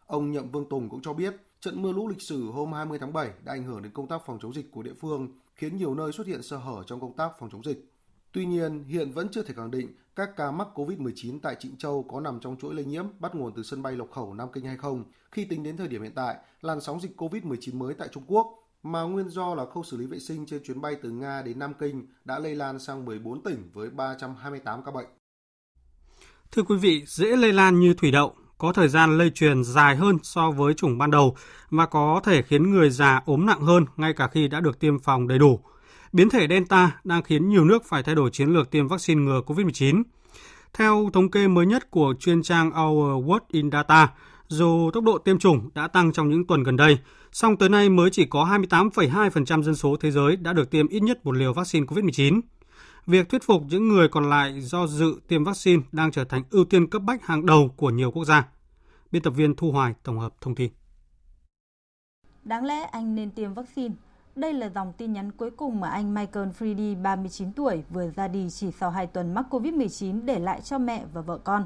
[0.05, 3.13] Ông Nhậm Vương Tùng cũng cho biết, trận mưa lũ lịch sử hôm 20 tháng
[3.13, 5.95] 7 đã ảnh hưởng đến công tác phòng chống dịch của địa phương, khiến nhiều
[5.95, 7.91] nơi xuất hiện sơ hở trong công tác phòng chống dịch.
[8.35, 12.03] Tuy nhiên, hiện vẫn chưa thể khẳng định các ca mắc COVID-19 tại Trịnh Châu
[12.03, 14.65] có nằm trong chuỗi lây nhiễm bắt nguồn từ sân bay Lộc Khẩu Nam Kinh
[14.65, 18.07] hay không, khi tính đến thời điểm hiện tại, làn sóng dịch COVID-19 mới tại
[18.11, 18.47] Trung Quốc
[18.83, 21.59] mà nguyên do là khâu xử lý vệ sinh trên chuyến bay từ Nga đến
[21.59, 25.07] Nam Kinh đã lây lan sang 14 tỉnh với 328 ca bệnh.
[26.51, 29.95] Thưa quý vị, dễ lây lan như thủy đậu, có thời gian lây truyền dài
[29.95, 31.35] hơn so với chủng ban đầu
[31.69, 34.99] và có thể khiến người già ốm nặng hơn ngay cả khi đã được tiêm
[34.99, 35.59] phòng đầy đủ.
[36.15, 39.41] Biến thể Delta đang khiến nhiều nước phải thay đổi chiến lược tiêm vaccine ngừa
[39.45, 40.03] COVID-19.
[40.73, 44.13] Theo thống kê mới nhất của chuyên trang Our World in Data,
[44.47, 46.97] dù tốc độ tiêm chủng đã tăng trong những tuần gần đây,
[47.31, 50.99] song tới nay mới chỉ có 28,2% dân số thế giới đã được tiêm ít
[50.99, 52.41] nhất một liều vaccine COVID-19.
[53.05, 56.65] Việc thuyết phục những người còn lại do dự tiêm vaccine đang trở thành ưu
[56.65, 58.47] tiên cấp bách hàng đầu của nhiều quốc gia.
[59.11, 60.71] Biên tập viên Thu Hoài tổng hợp thông tin.
[62.43, 63.95] Đáng lẽ anh nên tiêm vaccine.
[64.35, 68.27] Đây là dòng tin nhắn cuối cùng mà anh Michael Freedy, 39 tuổi, vừa ra
[68.27, 71.65] đi chỉ sau 2 tuần mắc COVID-19 để lại cho mẹ và vợ con.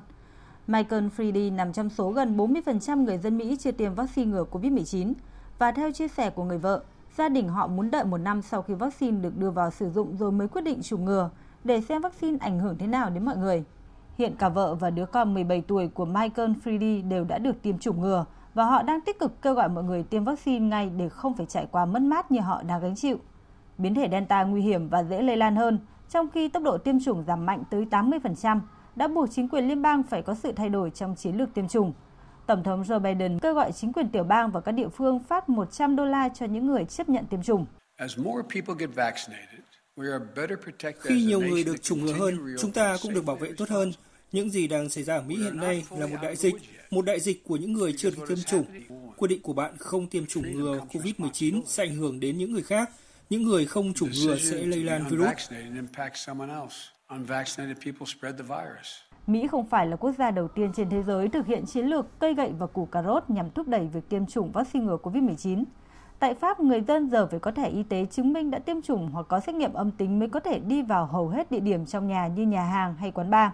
[0.68, 5.14] Michael Freedy nằm trong số gần 40% người dân Mỹ chưa tiêm vaccine ngừa COVID-19.
[5.60, 6.84] Và theo chia sẻ của người vợ,
[7.18, 10.18] gia đình họ muốn đợi một năm sau khi vaccine được đưa vào sử dụng
[10.18, 11.30] rồi mới quyết định chủng ngừa
[11.64, 13.64] để xem vaccine ảnh hưởng thế nào đến mọi người.
[14.18, 17.80] Hiện cả vợ và đứa con 17 tuổi của Michael Freedy đều đã được tiêm
[17.80, 21.10] chủng ngừa và họ đang tích cực kêu gọi mọi người tiêm vaccine ngay để
[21.10, 23.18] không phải trải qua mất mát như họ đang gánh chịu.
[23.78, 25.80] Biến thể Delta nguy hiểm và dễ lây lan hơn,
[26.10, 28.60] trong khi tốc độ tiêm chủng giảm mạnh tới 80%,
[28.95, 31.68] đã buộc chính quyền liên bang phải có sự thay đổi trong chiến lược tiêm
[31.68, 31.93] chủng.
[32.45, 35.50] Tổng thống Joe Biden kêu gọi chính quyền tiểu bang và các địa phương phát
[35.50, 37.66] 100 đô la cho những người chấp nhận tiêm chủng.
[41.00, 43.91] Khi nhiều người được chủng ngừa hơn, chúng ta cũng được bảo vệ tốt hơn.
[44.32, 46.56] Những gì đang xảy ra ở Mỹ hiện nay là một đại dịch,
[46.92, 48.64] một đại dịch của những người chưa được tiêm chủng.
[49.18, 52.64] Quyết định của bạn không tiêm chủng ngừa COVID-19 sẽ ảnh hưởng đến những người
[52.64, 52.90] khác.
[53.30, 55.52] Những người không chủng ngừa sẽ lây lan virus.
[59.28, 62.20] Mỹ không phải là quốc gia đầu tiên trên thế giới thực hiện chiến lược
[62.20, 65.64] cây gậy và củ cà rốt nhằm thúc đẩy việc tiêm chủng vaccine ngừa COVID-19.
[66.20, 69.10] Tại Pháp, người dân giờ phải có thẻ y tế chứng minh đã tiêm chủng
[69.12, 71.86] hoặc có xét nghiệm âm tính mới có thể đi vào hầu hết địa điểm
[71.86, 73.52] trong nhà như nhà hàng hay quán bar.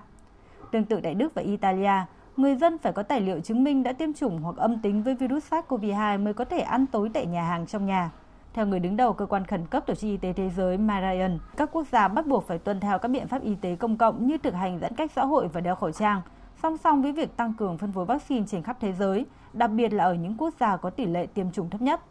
[0.72, 2.06] Tương tự tại Đức và Italia,
[2.38, 5.16] người dân phải có tài liệu chứng minh đã tiêm chủng hoặc âm tính với
[5.16, 8.12] virus SARS-CoV-2 mới có thể ăn tối tại nhà hàng trong nhà.
[8.54, 11.40] Theo người đứng đầu cơ quan khẩn cấp Tổ chức Y tế Thế giới Marian,
[11.58, 14.28] các quốc gia bắt buộc phải tuân theo các biện pháp y tế công cộng
[14.28, 16.22] như thực hành giãn cách xã hội và đeo khẩu trang,
[16.64, 19.94] song song với việc tăng cường phân phối vaccine trên khắp thế giới, đặc biệt
[19.94, 22.02] là ở những quốc gia có tỷ lệ tiêm chủng thấp nhất.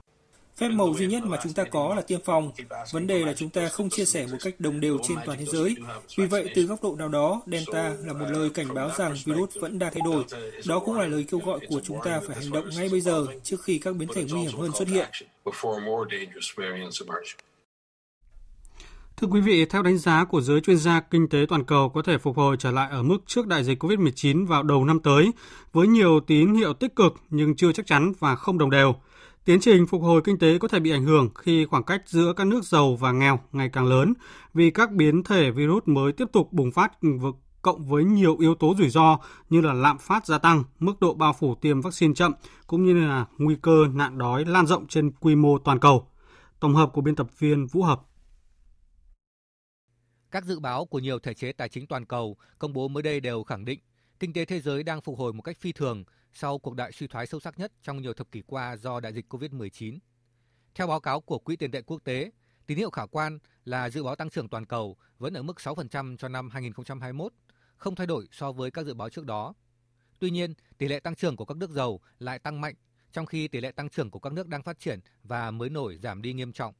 [0.57, 2.53] Phép màu duy nhất mà chúng ta có là tiêm phòng.
[2.93, 5.45] Vấn đề là chúng ta không chia sẻ một cách đồng đều trên toàn thế
[5.45, 5.77] giới.
[6.17, 9.57] Vì vậy, từ góc độ nào đó, Delta là một lời cảnh báo rằng virus
[9.61, 10.25] vẫn đang thay đổi.
[10.67, 13.27] Đó cũng là lời kêu gọi của chúng ta phải hành động ngay bây giờ
[13.43, 15.09] trước khi các biến thể nguy hiểm hơn xuất hiện.
[19.17, 22.03] Thưa quý vị, theo đánh giá của giới chuyên gia, kinh tế toàn cầu có
[22.03, 25.31] thể phục hồi trở lại ở mức trước đại dịch COVID-19 vào đầu năm tới,
[25.73, 28.95] với nhiều tín hiệu tích cực nhưng chưa chắc chắn và không đồng đều.
[29.45, 32.33] Tiến trình phục hồi kinh tế có thể bị ảnh hưởng khi khoảng cách giữa
[32.37, 34.15] các nước giàu và nghèo ngày càng lớn
[34.55, 36.93] vì các biến thể virus mới tiếp tục bùng phát
[37.63, 39.19] cộng với nhiều yếu tố rủi ro
[39.51, 42.33] như là lạm phát gia tăng, mức độ bao phủ tiêm vaccine chậm
[42.67, 46.09] cũng như là nguy cơ nạn đói lan rộng trên quy mô toàn cầu.
[46.61, 48.01] Tổng hợp của biên tập viên Vũ Hợp
[50.31, 53.21] Các dự báo của nhiều thể chế tài chính toàn cầu công bố mới đây
[53.21, 53.81] đều khẳng định
[54.21, 56.05] kinh tế thế giới đang phục hồi một cách phi thường
[56.35, 59.13] sau cuộc đại suy thoái sâu sắc nhất trong nhiều thập kỷ qua do đại
[59.13, 59.99] dịch COVID-19.
[60.75, 62.31] Theo báo cáo của Quỹ tiền tệ quốc tế,
[62.67, 66.17] tín hiệu khả quan là dự báo tăng trưởng toàn cầu vẫn ở mức 6%
[66.17, 67.33] cho năm 2021,
[67.77, 69.55] không thay đổi so với các dự báo trước đó.
[70.19, 72.75] Tuy nhiên, tỷ lệ tăng trưởng của các nước giàu lại tăng mạnh,
[73.13, 75.97] trong khi tỷ lệ tăng trưởng của các nước đang phát triển và mới nổi
[75.97, 76.75] giảm đi nghiêm trọng.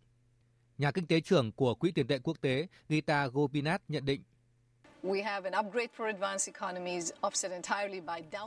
[0.79, 4.23] Nhà kinh tế trưởng của Quỹ tiền tệ quốc tế Gita Gopinath nhận định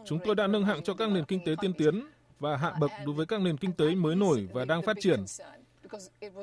[0.06, 2.08] Chúng tôi đã nâng hạng cho các nền kinh tế tiên tiến
[2.40, 5.26] và hạ bậc đối với các nền kinh tế mới nổi và đang phát triển.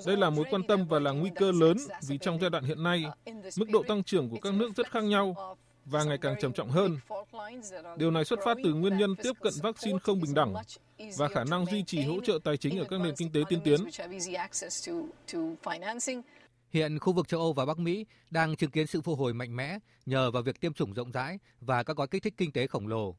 [0.06, 1.76] Đây là mối quan tâm và là nguy cơ lớn
[2.08, 3.04] vì trong giai đoạn hiện nay,
[3.56, 6.68] mức độ tăng trưởng của các nước rất khác nhau và ngày càng trầm trọng
[6.68, 6.98] hơn.
[7.96, 10.54] Điều này xuất phát từ nguyên nhân tiếp cận vaccine không bình đẳng
[11.16, 13.60] và khả năng duy trì hỗ trợ tài chính ở các nền kinh tế tiên
[13.64, 13.80] tiến.
[16.74, 19.56] Hiện khu vực châu Âu và Bắc Mỹ đang chứng kiến sự phục hồi mạnh
[19.56, 22.66] mẽ nhờ vào việc tiêm chủng rộng rãi và các gói kích thích kinh tế
[22.66, 23.16] khổng lồ.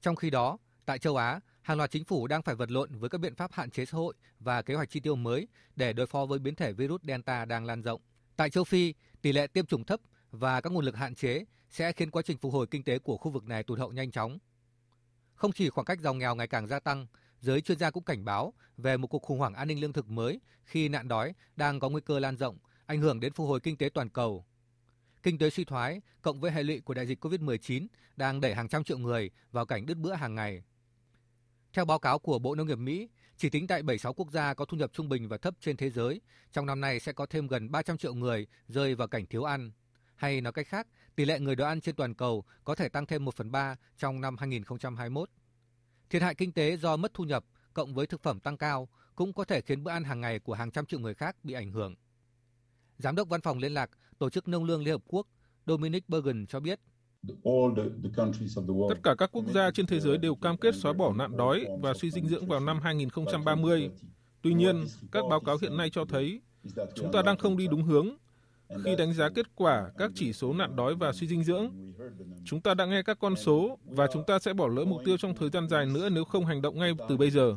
[0.00, 3.10] Trong khi đó, tại châu Á, hàng loạt chính phủ đang phải vật lộn với
[3.10, 6.06] các biện pháp hạn chế xã hội và kế hoạch chi tiêu mới để đối
[6.06, 8.00] phó với biến thể virus Delta đang lan rộng.
[8.36, 11.92] Tại châu Phi, tỷ lệ tiêm chủng thấp và các nguồn lực hạn chế sẽ
[11.92, 14.38] khiến quá trình phục hồi kinh tế của khu vực này tụt hậu nhanh chóng.
[15.34, 17.06] Không chỉ khoảng cách giàu nghèo ngày càng gia tăng,
[17.40, 20.10] giới chuyên gia cũng cảnh báo về một cuộc khủng hoảng an ninh lương thực
[20.10, 22.58] mới khi nạn đói đang có nguy cơ lan rộng,
[22.92, 24.44] ảnh hưởng đến phục hồi kinh tế toàn cầu.
[25.22, 27.86] Kinh tế suy thoái cộng với hệ lụy của đại dịch COVID-19
[28.16, 30.62] đang đẩy hàng trăm triệu người vào cảnh đứt bữa hàng ngày.
[31.72, 34.64] Theo báo cáo của Bộ Nông nghiệp Mỹ, chỉ tính tại 76 quốc gia có
[34.64, 36.20] thu nhập trung bình và thấp trên thế giới,
[36.52, 39.72] trong năm nay sẽ có thêm gần 300 triệu người rơi vào cảnh thiếu ăn.
[40.14, 40.86] Hay nói cách khác,
[41.16, 43.76] tỷ lệ người đói ăn trên toàn cầu có thể tăng thêm 1 phần 3
[43.98, 45.30] trong năm 2021.
[46.10, 49.32] Thiệt hại kinh tế do mất thu nhập cộng với thực phẩm tăng cao cũng
[49.32, 51.72] có thể khiến bữa ăn hàng ngày của hàng trăm triệu người khác bị ảnh
[51.72, 51.94] hưởng.
[53.02, 55.26] Giám đốc Văn phòng Liên lạc Tổ chức Nông lương Liên Hợp Quốc
[55.66, 56.80] Dominic Bergen cho biết,
[58.88, 61.66] Tất cả các quốc gia trên thế giới đều cam kết xóa bỏ nạn đói
[61.80, 63.90] và suy dinh dưỡng vào năm 2030.
[64.42, 66.40] Tuy nhiên, các báo cáo hiện nay cho thấy
[66.94, 68.16] chúng ta đang không đi đúng hướng
[68.84, 71.92] khi đánh giá kết quả các chỉ số nạn đói và suy dinh dưỡng.
[72.44, 75.16] Chúng ta đã nghe các con số và chúng ta sẽ bỏ lỡ mục tiêu
[75.16, 77.56] trong thời gian dài nữa nếu không hành động ngay từ bây giờ.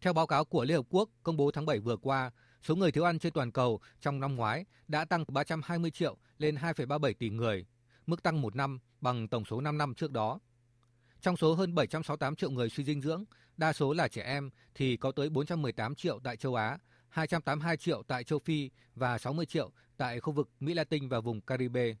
[0.00, 2.30] Theo báo cáo của Liên Hợp Quốc công bố tháng 7 vừa qua,
[2.62, 6.16] số người thiếu ăn trên toàn cầu trong năm ngoái đã tăng từ 320 triệu
[6.38, 7.66] lên 2,37 tỷ người,
[8.06, 10.38] mức tăng một năm bằng tổng số 5 năm trước đó.
[11.20, 13.24] Trong số hơn 768 triệu người suy dinh dưỡng,
[13.56, 18.02] đa số là trẻ em thì có tới 418 triệu tại châu Á, 282 triệu
[18.08, 21.94] tại châu Phi và 60 triệu tại khu vực Mỹ Latin và vùng Caribe.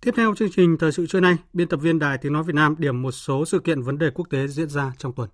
[0.00, 2.54] Tiếp theo chương trình thời sự trưa nay, biên tập viên Đài Tiếng Nói Việt
[2.54, 5.30] Nam điểm một số sự kiện vấn đề quốc tế diễn ra trong tuần.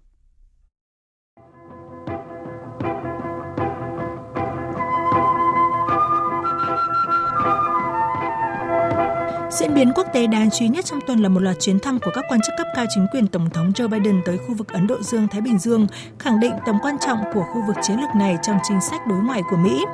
[9.51, 11.99] Diễn biến quốc tế đáng chú ý nhất trong tuần là một loạt chuyến thăm
[11.99, 14.68] của các quan chức cấp cao chính quyền Tổng thống Joe Biden tới khu vực
[14.68, 15.86] Ấn Độ Dương-Thái Bình Dương,
[16.18, 19.18] khẳng định tầm quan trọng của khu vực chiến lược này trong chính sách đối
[19.18, 19.84] ngoại của Mỹ.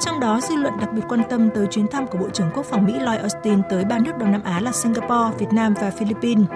[0.00, 2.66] Trong đó, dư luận đặc biệt quan tâm tới chuyến thăm của Bộ trưởng Quốc
[2.66, 5.90] phòng Mỹ Lloyd Austin tới ba nước Đông Nam Á là Singapore, Việt Nam và
[5.90, 6.46] Philippines.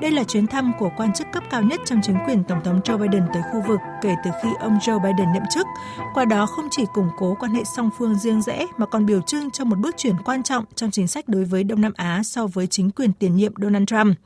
[0.00, 2.80] Đây là chuyến thăm của quan chức cấp cao nhất trong chính quyền Tổng thống
[2.84, 5.66] Joe Biden tới khu vực kể từ khi ông Joe Biden nhậm chức.
[6.14, 9.20] Qua đó không chỉ củng cố quan hệ song phương riêng rẽ mà còn biểu
[9.20, 12.22] trưng cho một bước chuyển quan trọng trong chính sách đối với Đông Nam Á
[12.24, 14.16] so với chính quyền tiền nhiệm Donald Trump.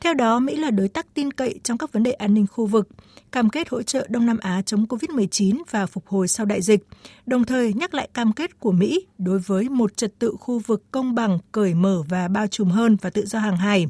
[0.00, 2.66] Theo đó, Mỹ là đối tác tin cậy trong các vấn đề an ninh khu
[2.66, 2.88] vực,
[3.32, 6.86] cam kết hỗ trợ Đông Nam Á chống COVID-19 và phục hồi sau đại dịch,
[7.26, 10.82] đồng thời nhắc lại cam kết của Mỹ đối với một trật tự khu vực
[10.90, 13.86] công bằng, cởi mở và bao trùm hơn và tự do hàng hải.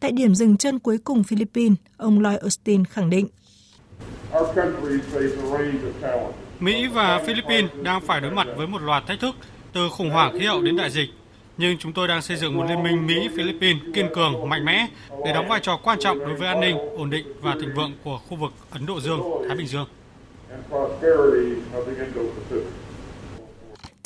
[0.00, 3.28] Tại điểm dừng chân cuối cùng Philippines, ông Lloyd Austin khẳng định.
[6.60, 9.34] Mỹ và Philippines đang phải đối mặt với một loạt thách thức
[9.72, 11.10] từ khủng hoảng khí hậu đến đại dịch.
[11.56, 14.86] Nhưng chúng tôi đang xây dựng một liên minh Mỹ-Philippines kiên cường, mạnh mẽ
[15.24, 17.92] để đóng vai trò quan trọng đối với an ninh, ổn định và thịnh vượng
[18.04, 19.86] của khu vực Ấn Độ Dương-Thái Bình Dương.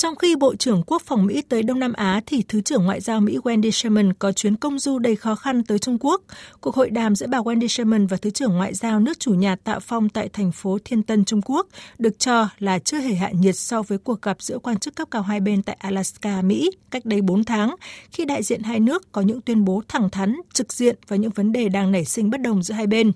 [0.03, 3.01] Trong khi Bộ trưởng Quốc phòng Mỹ tới Đông Nam Á thì Thứ trưởng Ngoại
[3.01, 6.23] giao Mỹ Wendy Sherman có chuyến công du đầy khó khăn tới Trung Quốc.
[6.61, 9.57] Cuộc hội đàm giữa bà Wendy Sherman và Thứ trưởng Ngoại giao nước chủ nhà
[9.57, 11.67] Tạ Phong tại thành phố Thiên Tân, Trung Quốc
[11.99, 15.09] được cho là chưa hề hạ nhiệt so với cuộc gặp giữa quan chức cấp
[15.11, 17.77] cao hai bên tại Alaska, Mỹ cách đây 4 tháng,
[18.11, 21.31] khi đại diện hai nước có những tuyên bố thẳng thắn, trực diện và những
[21.31, 23.13] vấn đề đang nảy sinh bất đồng giữa hai bên.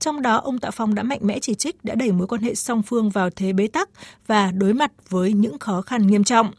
[0.00, 2.54] Trong đó, ông Tạ Phong đã mạnh mẽ chỉ trích đã đẩy mối quan hệ
[2.54, 3.88] song phương vào thế bế tắc
[4.26, 6.50] và đối mặt với những khó khăn nghiêm trọng.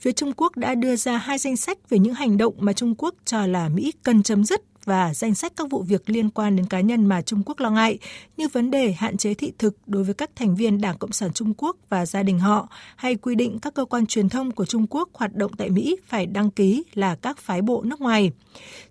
[0.00, 2.94] Phía Trung Quốc đã đưa ra hai danh sách về những hành động mà Trung
[2.98, 6.56] Quốc cho là Mỹ cần chấm dứt và danh sách các vụ việc liên quan
[6.56, 7.98] đến cá nhân mà Trung Quốc lo ngại,
[8.36, 11.32] như vấn đề hạn chế thị thực đối với các thành viên Đảng Cộng sản
[11.32, 14.64] Trung Quốc và gia đình họ, hay quy định các cơ quan truyền thông của
[14.64, 18.30] Trung Quốc hoạt động tại Mỹ phải đăng ký là các phái bộ nước ngoài.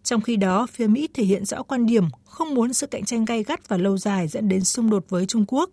[0.03, 3.25] Trong khi đó, phía Mỹ thể hiện rõ quan điểm không muốn sự cạnh tranh
[3.25, 5.69] gay gắt và lâu dài dẫn đến xung đột với Trung Quốc.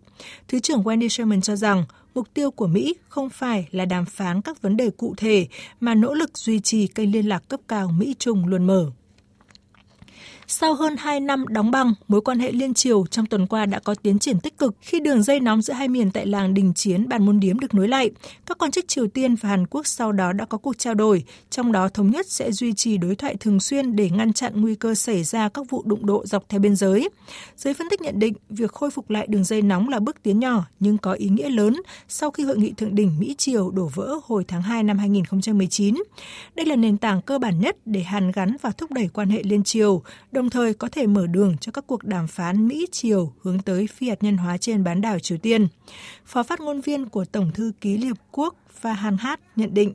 [0.47, 4.41] Thứ trưởng Wendy Sherman cho rằng mục tiêu của Mỹ không phải là đàm phán
[4.41, 5.47] các vấn đề cụ thể
[5.79, 8.91] mà nỗ lực duy trì kênh liên lạc cấp cao Mỹ-Trung luôn mở.
[10.53, 13.79] Sau hơn 2 năm đóng băng, mối quan hệ liên triều trong tuần qua đã
[13.79, 16.73] có tiến triển tích cực khi đường dây nóng giữa hai miền tại làng Đình
[16.73, 18.11] Chiến, Bàn Môn Điếm được nối lại.
[18.45, 21.23] Các quan chức Triều Tiên và Hàn Quốc sau đó đã có cuộc trao đổi,
[21.49, 24.75] trong đó thống nhất sẽ duy trì đối thoại thường xuyên để ngăn chặn nguy
[24.75, 27.09] cơ xảy ra các vụ đụng độ dọc theo biên giới.
[27.57, 30.39] Giới phân tích nhận định, việc khôi phục lại đường dây nóng là bước tiến
[30.39, 34.19] nhỏ nhưng có ý nghĩa lớn sau khi hội nghị thượng đỉnh Mỹ-Triều đổ vỡ
[34.23, 35.95] hồi tháng 2 năm 2019.
[36.55, 39.43] Đây là nền tảng cơ bản nhất để hàn gắn và thúc đẩy quan hệ
[39.43, 43.61] liên triều, đồng thời có thể mở đường cho các cuộc đàm phán Mỹ-Triều hướng
[43.61, 45.67] tới phi hạt nhân hóa trên bán đảo Triều Tiên.
[46.25, 49.93] Phó phát ngôn viên của Tổng thư ký Liên Hợp Quốc Fahan Hát nhận định.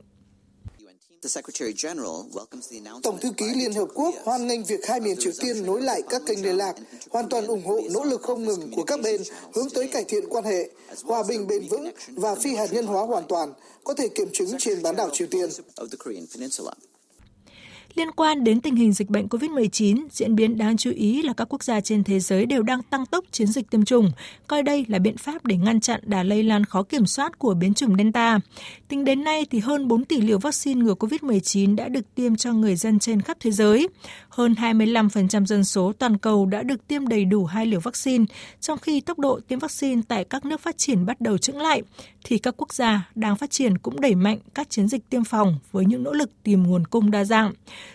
[3.03, 6.01] Tổng thư ký Liên Hợp Quốc hoan nghênh việc hai miền Triều Tiên nối lại
[6.09, 6.75] các kênh liên lạc,
[7.09, 9.21] hoàn toàn ủng hộ nỗ lực không ngừng của các bên
[9.55, 10.69] hướng tới cải thiện quan hệ,
[11.03, 14.49] hòa bình bền vững và phi hạt nhân hóa hoàn toàn, có thể kiểm chứng
[14.59, 15.49] trên bán đảo Triều Tiên.
[17.97, 21.45] Liên quan đến tình hình dịch bệnh COVID-19, diễn biến đáng chú ý là các
[21.49, 24.11] quốc gia trên thế giới đều đang tăng tốc chiến dịch tiêm chủng,
[24.47, 27.53] coi đây là biện pháp để ngăn chặn đà lây lan khó kiểm soát của
[27.53, 28.39] biến chủng Delta.
[28.87, 32.53] Tính đến nay thì hơn 4 tỷ liều vaccine ngừa COVID-19 đã được tiêm cho
[32.53, 33.87] người dân trên khắp thế giới.
[34.29, 38.25] Hơn 25% dân số toàn cầu đã được tiêm đầy đủ hai liều vaccine,
[38.59, 41.81] trong khi tốc độ tiêm vaccine tại các nước phát triển bắt đầu chững lại,
[42.23, 45.55] thì các quốc gia đang phát triển cũng đẩy mạnh các chiến dịch tiêm phòng
[45.71, 47.53] với những nỗ lực tìm nguồn cung đa dạng.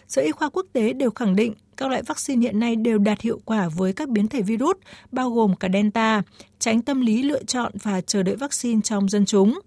[0.08, 3.20] Sở Y khoa quốc tế đều khẳng định các loại vaccine hiện nay đều đạt
[3.20, 4.76] hiệu quả với các biến thể virus,
[5.12, 6.22] bao gồm cả Delta,
[6.58, 9.60] tránh tâm lý lựa chọn và chờ đợi vaccine trong dân chúng.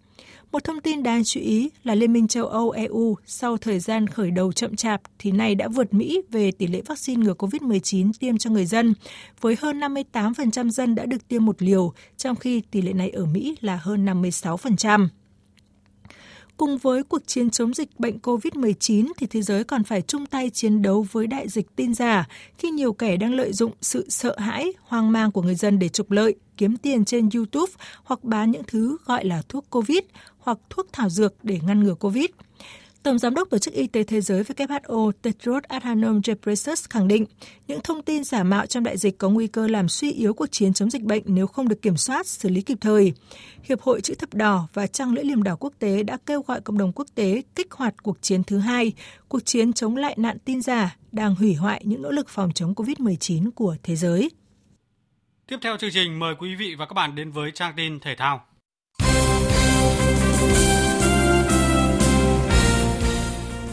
[0.55, 4.07] Một thông tin đáng chú ý là Liên minh châu Âu EU sau thời gian
[4.07, 8.11] khởi đầu chậm chạp thì nay đã vượt Mỹ về tỷ lệ vaccine ngừa COVID-19
[8.19, 8.93] tiêm cho người dân,
[9.41, 13.25] với hơn 58% dân đã được tiêm một liều, trong khi tỷ lệ này ở
[13.25, 15.07] Mỹ là hơn 56%.
[16.57, 20.49] Cùng với cuộc chiến chống dịch bệnh COVID-19 thì thế giới còn phải chung tay
[20.49, 22.27] chiến đấu với đại dịch tin giả
[22.57, 25.89] khi nhiều kẻ đang lợi dụng sự sợ hãi, hoang mang của người dân để
[25.89, 27.71] trục lợi, kiếm tiền trên YouTube
[28.03, 30.03] hoặc bán những thứ gọi là thuốc COVID
[30.37, 32.25] hoặc thuốc thảo dược để ngăn ngừa COVID.
[33.05, 37.25] Tổng Giám đốc Tổ chức Y tế Thế giới WHO Tedros Adhanom Ghebreyesus khẳng định
[37.67, 40.45] những thông tin giả mạo trong đại dịch có nguy cơ làm suy yếu cuộc
[40.51, 43.13] chiến chống dịch bệnh nếu không được kiểm soát, xử lý kịp thời.
[43.63, 46.61] Hiệp hội Chữ thập đỏ và Trăng lưỡi liềm đỏ quốc tế đã kêu gọi
[46.61, 48.93] cộng đồng quốc tế kích hoạt cuộc chiến thứ hai,
[49.27, 52.73] cuộc chiến chống lại nạn tin giả đang hủy hoại những nỗ lực phòng chống
[52.73, 54.29] COVID-19 của thế giới.
[55.47, 58.15] Tiếp theo chương trình mời quý vị và các bạn đến với trang tin thể
[58.15, 58.45] thao.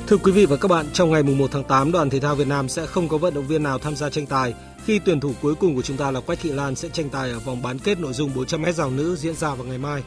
[0.07, 2.47] Thưa quý vị và các bạn, trong ngày 1 tháng 8, đoàn thể thao Việt
[2.49, 4.55] Nam sẽ không có vận động viên nào tham gia tranh tài
[4.85, 7.31] khi tuyển thủ cuối cùng của chúng ta là Quách Thị Lan sẽ tranh tài
[7.31, 10.03] ở vòng bán kết nội dung 400m rào nữ diễn ra vào ngày mai.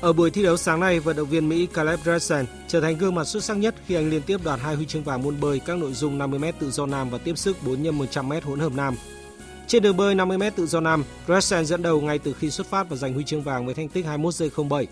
[0.00, 3.14] Ở buổi thi đấu sáng nay, vận động viên Mỹ Caleb Dressen trở thành gương
[3.14, 5.60] mặt xuất sắc nhất khi anh liên tiếp đoạt hai huy chương vàng môn bơi
[5.60, 8.72] các nội dung 50m tự do nam và tiếp sức 4 x 100m hỗn hợp
[8.72, 8.94] nam.
[9.70, 12.88] Trên đường bơi 50m tự do nam, Dresen dẫn đầu ngay từ khi xuất phát
[12.88, 14.86] và giành huy chương vàng với thành tích 21 giây 07,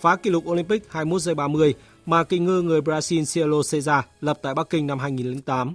[0.00, 1.74] phá kỷ lục Olympic 21 giây 30
[2.06, 5.74] mà kỳ ngư người Brazil Cielo Cesar lập tại Bắc Kinh năm 2008.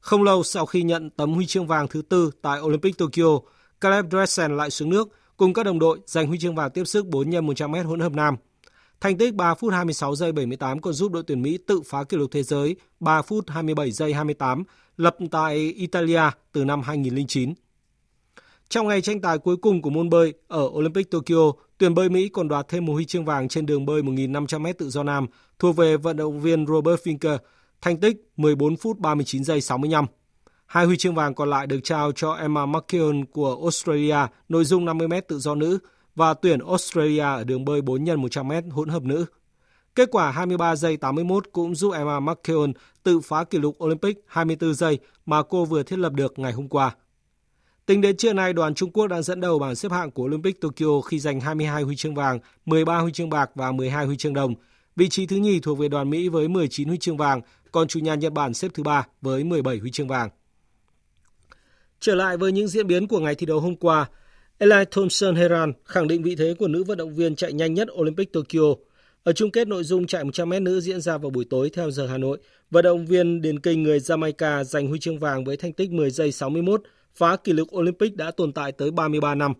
[0.00, 3.38] Không lâu sau khi nhận tấm huy chương vàng thứ tư tại Olympic Tokyo,
[3.80, 7.06] Caleb Dressen lại xuống nước cùng các đồng đội giành huy chương vàng tiếp sức
[7.06, 8.36] 4 x 100m hỗn hợp nam.
[9.00, 12.16] Thành tích 3 phút 26 giây 78 còn giúp đội tuyển Mỹ tự phá kỷ
[12.16, 14.64] lục thế giới 3 phút 27 giây 28
[14.96, 16.22] lập tại Italia
[16.52, 17.54] từ năm 2009.
[18.68, 22.28] Trong ngày tranh tài cuối cùng của môn bơi ở Olympic Tokyo, tuyển bơi Mỹ
[22.28, 25.26] còn đoạt thêm một huy chương vàng trên đường bơi 1.500m tự do nam
[25.58, 27.38] thuộc về vận động viên Robert Finker,
[27.80, 30.06] thành tích 14 phút 39 giây 65.
[30.66, 34.16] Hai huy chương vàng còn lại được trao cho Emma McKeown của Australia,
[34.48, 35.78] nội dung 50m tự do nữ
[36.14, 39.24] và tuyển Australia ở đường bơi 4 x 100m hỗn hợp nữ.
[39.94, 44.74] Kết quả 23 giây 81 cũng giúp Emma McKeown tự phá kỷ lục Olympic 24
[44.74, 46.94] giây mà cô vừa thiết lập được ngày hôm qua.
[47.86, 50.60] Tính đến trưa nay, đoàn Trung Quốc đang dẫn đầu bảng xếp hạng của Olympic
[50.60, 54.34] Tokyo khi giành 22 huy chương vàng, 13 huy chương bạc và 12 huy chương
[54.34, 54.54] đồng.
[54.96, 57.40] Vị trí thứ nhì thuộc về đoàn Mỹ với 19 huy chương vàng,
[57.72, 60.28] còn chủ nhà Nhật Bản xếp thứ ba với 17 huy chương vàng.
[62.00, 64.08] Trở lại với những diễn biến của ngày thi đấu hôm qua,
[64.58, 67.88] Eli Thompson Heran khẳng định vị thế của nữ vận động viên chạy nhanh nhất
[67.92, 68.74] Olympic Tokyo.
[69.24, 72.06] Ở chung kết nội dung chạy 100m nữ diễn ra vào buổi tối theo giờ
[72.06, 72.38] Hà Nội,
[72.70, 76.10] vận động viên điền kinh người Jamaica giành huy chương vàng với thành tích 10
[76.10, 76.82] giây 61,
[77.16, 79.52] phá kỷ lục Olympic đã tồn tại tới 33 năm.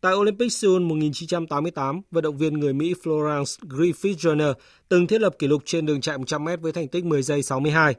[0.00, 4.54] Tại Olympic Seoul 1988, vận động viên người Mỹ Florence Griffith Joyner
[4.88, 7.94] từng thiết lập kỷ lục trên đường chạy 100m với thành tích 10 giây 62.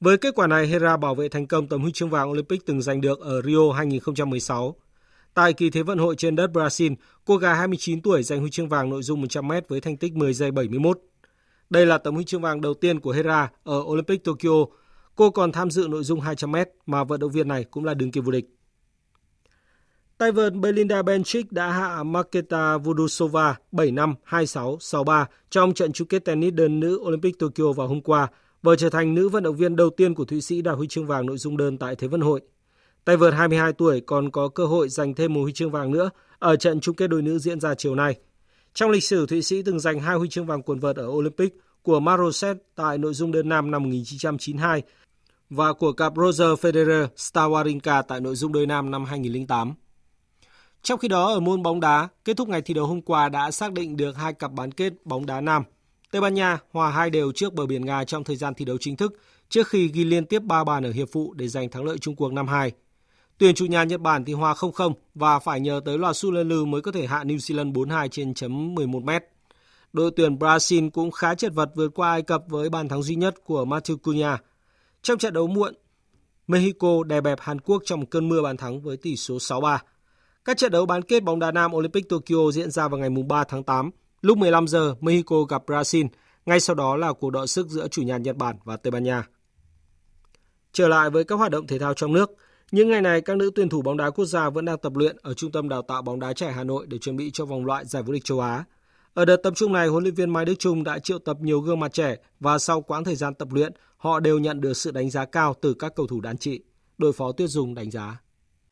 [0.00, 2.82] Với kết quả này, Hera bảo vệ thành công tấm huy chương vàng Olympic từng
[2.82, 4.76] giành được ở Rio 2016.
[5.34, 8.68] Tại kỳ Thế vận hội trên đất Brazil, cô gái 29 tuổi giành huy chương
[8.68, 10.98] vàng nội dung 100m với thành tích 10 giây 71.
[11.70, 14.66] Đây là tấm huy chương vàng đầu tiên của Hera ở Olympic Tokyo.
[15.16, 18.10] Cô còn tham dự nội dung 200m mà vận động viên này cũng là đương
[18.10, 18.46] kim vô địch.
[20.18, 26.24] Tay vợt Belinda Bencic đã hạ Marketa Vudusova 7-5, 2-6, 6-3 trong trận chung kết
[26.24, 28.28] tennis đơn nữ Olympic Tokyo vào hôm qua
[28.62, 31.06] và trở thành nữ vận động viên đầu tiên của Thụy Sĩ đạt huy chương
[31.06, 32.40] vàng nội dung đơn tại Thế vận hội.
[33.04, 36.10] Tay vợt 22 tuổi còn có cơ hội giành thêm một huy chương vàng nữa
[36.38, 38.14] ở trận chung kết đôi nữ diễn ra chiều nay.
[38.74, 41.54] Trong lịch sử, Thụy Sĩ từng giành hai huy chương vàng quần vợt ở Olympic
[41.82, 44.82] của Maroset tại nội dung đơn nam năm 1992
[45.52, 49.74] và của cặp Roger Federer Stawarinka tại nội dung đôi nam năm 2008.
[50.82, 53.50] Trong khi đó, ở môn bóng đá, kết thúc ngày thi đấu hôm qua đã
[53.50, 55.62] xác định được hai cặp bán kết bóng đá nam.
[56.10, 58.76] Tây Ban Nha hòa hai đều trước bờ biển Nga trong thời gian thi đấu
[58.80, 61.84] chính thức trước khi ghi liên tiếp 3 bàn ở hiệp phụ để giành thắng
[61.84, 62.72] lợi chung cuộc năm 2.
[63.38, 66.48] Tuyển chủ nhà Nhật Bản thì hòa 0-0 và phải nhờ tới loạt sút lên
[66.48, 69.24] lư mới có thể hạ New Zealand 4-2 trên chấm 11 mét.
[69.92, 73.14] Đội tuyển Brazil cũng khá chật vật vượt qua Ai Cập với bàn thắng duy
[73.14, 74.38] nhất của Matthew Cunha.
[75.02, 75.74] Trong trận đấu muộn,
[76.46, 79.78] Mexico đè bẹp Hàn Quốc trong cơn mưa bàn thắng với tỷ số 6-3.
[80.44, 83.44] Các trận đấu bán kết bóng đá nam Olympic Tokyo diễn ra vào ngày 3
[83.44, 83.90] tháng 8.
[84.20, 86.08] Lúc 15 giờ, Mexico gặp Brazil.
[86.46, 89.04] Ngay sau đó là cuộc đọ sức giữa chủ nhà Nhật Bản và Tây Ban
[89.04, 89.26] Nha.
[90.72, 92.30] Trở lại với các hoạt động thể thao trong nước,
[92.72, 95.16] những ngày này các nữ tuyển thủ bóng đá quốc gia vẫn đang tập luyện
[95.22, 97.66] ở Trung tâm Đào tạo bóng đá trẻ Hà Nội để chuẩn bị cho vòng
[97.66, 98.64] loại giải vô địch châu Á.
[99.14, 101.60] Ở đợt tập trung này, huấn luyện viên Mai Đức Trung đã triệu tập nhiều
[101.60, 104.90] gương mặt trẻ và sau quãng thời gian tập luyện, họ đều nhận được sự
[104.90, 106.60] đánh giá cao từ các cầu thủ đàn trị.
[106.98, 108.20] Đội phó Tuyết Dung đánh giá.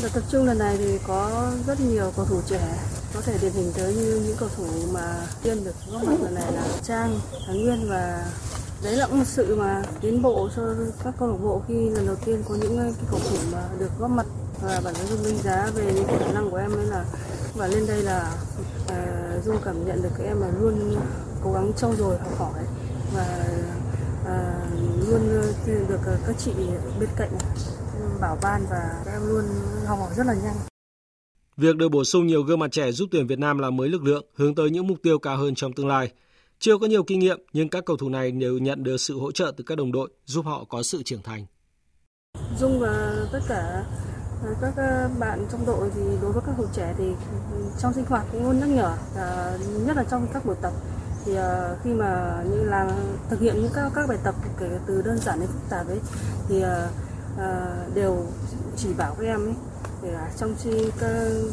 [0.03, 2.79] Đợt tập trung lần này thì có rất nhiều cầu thủ trẻ,
[3.15, 6.35] có thể điển hình tới như những cầu thủ mà tiên được góp mặt lần
[6.35, 8.33] này là Trang, Thái Nguyên và
[8.83, 10.63] đấy là cũng một sự mà tiến bộ cho
[11.05, 13.91] các câu lạc bộ khi lần đầu tiên có những cái cầu thủ mà được
[13.99, 14.27] góp mặt
[14.63, 17.05] và bản thân dung đánh giá về những khả năng của em ấy là
[17.55, 18.33] và lên đây là
[18.85, 20.97] uh, dung cảm nhận được các em là luôn
[21.45, 22.65] cố gắng trau dồi học hỏi
[23.15, 23.45] và
[24.23, 25.29] uh, luôn
[25.89, 26.53] được các chị
[27.01, 27.31] bên cạnh
[28.21, 29.45] bảo ban và các em luôn
[29.87, 30.57] học hỏi rất là nhanh.
[31.57, 34.03] Việc được bổ sung nhiều gương mặt trẻ giúp tuyển Việt Nam làm mới lực
[34.03, 36.13] lượng, hướng tới những mục tiêu cao hơn trong tương lai.
[36.63, 39.33] Chưa có nhiều kinh nghiệm, nhưng các cầu thủ này đều nhận được sự hỗ
[39.33, 41.47] trợ từ các đồng đội, giúp họ có sự trưởng thành.
[42.59, 43.85] Dung và tất cả
[44.45, 47.05] à, các à, bạn trong đội thì đối với các cầu trẻ thì
[47.79, 50.73] trong sinh hoạt cũng luôn nhắc nhở, à, nhất là trong các buổi tập
[51.25, 51.33] thì
[51.85, 52.97] khi mà như là
[53.31, 55.99] thực hiện những các các bài tập kể từ đơn giản đến phức tạp ấy
[56.49, 56.63] thì
[57.95, 58.27] đều
[58.77, 59.55] chỉ bảo các em ấy
[60.03, 60.71] để trong khi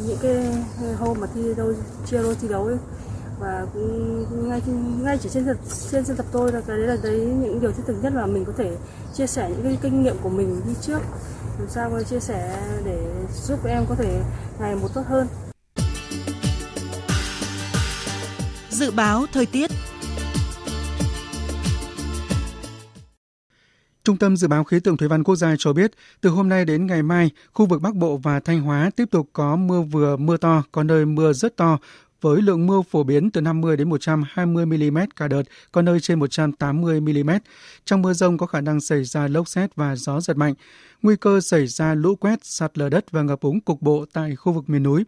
[0.06, 0.64] những cái
[0.98, 1.72] hôm mà thi đấu
[2.06, 2.76] chia đôi thi đấu ấy
[3.38, 4.62] và cũng ngay
[5.02, 5.46] ngay chỉ trên
[5.90, 8.26] trên sân tập tôi là cái đấy là đấy những điều thiết thực nhất là
[8.26, 8.76] mình có thể
[9.14, 11.00] chia sẻ những cái kinh nghiệm của mình đi trước.
[11.58, 12.98] Làm sao mà chia sẻ để
[13.42, 14.22] giúp em có thể
[14.60, 15.26] ngày một tốt hơn.
[18.70, 19.70] Dự báo thời tiết.
[24.04, 26.64] Trung tâm Dự báo Khí tượng Thủy văn Quốc gia cho biết, từ hôm nay
[26.64, 30.16] đến ngày mai, khu vực Bắc Bộ và Thanh Hóa tiếp tục có mưa vừa,
[30.16, 31.78] mưa to, có nơi mưa rất to,
[32.20, 35.42] với lượng mưa phổ biến từ 50 đến 120 mm cả đợt,
[35.72, 37.30] có nơi trên 180 mm.
[37.84, 40.54] Trong mưa rông có khả năng xảy ra lốc xét và gió giật mạnh,
[41.02, 44.36] nguy cơ xảy ra lũ quét, sạt lở đất và ngập úng cục bộ tại
[44.36, 45.04] khu vực miền núi.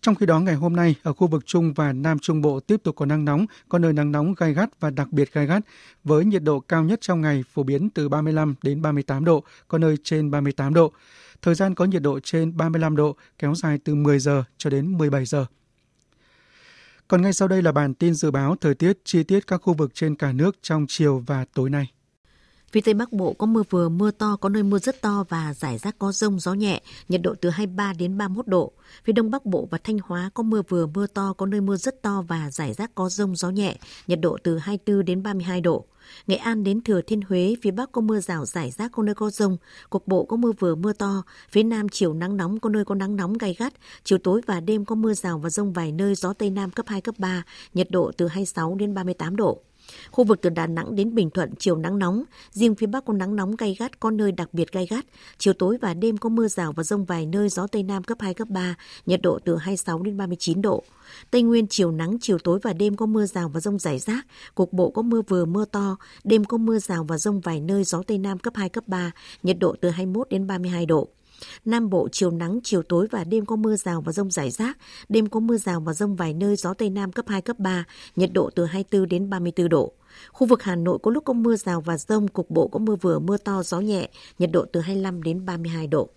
[0.00, 2.82] Trong khi đó, ngày hôm nay, ở khu vực Trung và Nam Trung Bộ tiếp
[2.82, 5.62] tục có nắng nóng, có nơi nắng nóng gai gắt và đặc biệt gai gắt,
[6.04, 9.78] với nhiệt độ cao nhất trong ngày phổ biến từ 35 đến 38 độ, có
[9.78, 10.92] nơi trên 38 độ.
[11.42, 14.98] Thời gian có nhiệt độ trên 35 độ, kéo dài từ 10 giờ cho đến
[14.98, 15.46] 17 giờ.
[17.08, 19.74] Còn ngay sau đây là bản tin dự báo thời tiết chi tiết các khu
[19.74, 21.92] vực trên cả nước trong chiều và tối nay.
[22.72, 25.54] Phía Tây Bắc Bộ có mưa vừa, mưa to, có nơi mưa rất to và
[25.54, 28.72] rải rác có rông, gió nhẹ, nhiệt độ từ 23 đến 31 độ.
[29.04, 31.76] Phía Đông Bắc Bộ và Thanh Hóa có mưa vừa, mưa to, có nơi mưa
[31.76, 35.60] rất to và rải rác có rông, gió nhẹ, nhiệt độ từ 24 đến 32
[35.60, 35.86] độ.
[36.26, 39.14] Nghệ An đến Thừa Thiên Huế, phía Bắc có mưa rào rải rác có nơi
[39.14, 39.56] có rông,
[39.90, 42.94] cục bộ có mưa vừa mưa to, phía Nam chiều nắng nóng có nơi có
[42.94, 43.72] nắng nóng gay gắt,
[44.04, 46.86] chiều tối và đêm có mưa rào và rông vài nơi gió Tây Nam cấp
[46.88, 47.42] 2, cấp 3,
[47.74, 49.62] nhiệt độ từ 26 đến 38 độ.
[50.10, 53.12] Khu vực từ Đà Nẵng đến Bình Thuận chiều nắng nóng, riêng phía Bắc có
[53.12, 55.04] nắng nóng gay gắt, có nơi đặc biệt gay gắt.
[55.38, 58.18] Chiều tối và đêm có mưa rào và rông vài nơi, gió Tây Nam cấp
[58.20, 58.74] 2, cấp 3,
[59.06, 60.84] nhiệt độ từ 26 đến 39 độ.
[61.30, 64.26] Tây Nguyên chiều nắng, chiều tối và đêm có mưa rào và rông rải rác,
[64.54, 67.84] cục bộ có mưa vừa mưa to, đêm có mưa rào và rông vài nơi,
[67.84, 69.12] gió Tây Nam cấp 2, cấp 3,
[69.42, 71.08] nhiệt độ từ 21 đến 32 độ.
[71.64, 74.78] Nam Bộ chiều nắng, chiều tối và đêm có mưa rào và rông rải rác,
[75.08, 77.84] đêm có mưa rào và rông vài nơi, gió Tây Nam cấp 2, cấp 3,
[78.16, 79.92] nhiệt độ từ 24 đến 34 độ.
[80.32, 82.96] Khu vực Hà Nội có lúc có mưa rào và rông, cục bộ có mưa
[82.96, 84.08] vừa mưa to, gió nhẹ,
[84.38, 86.08] nhiệt độ từ 25 đến 32 độ.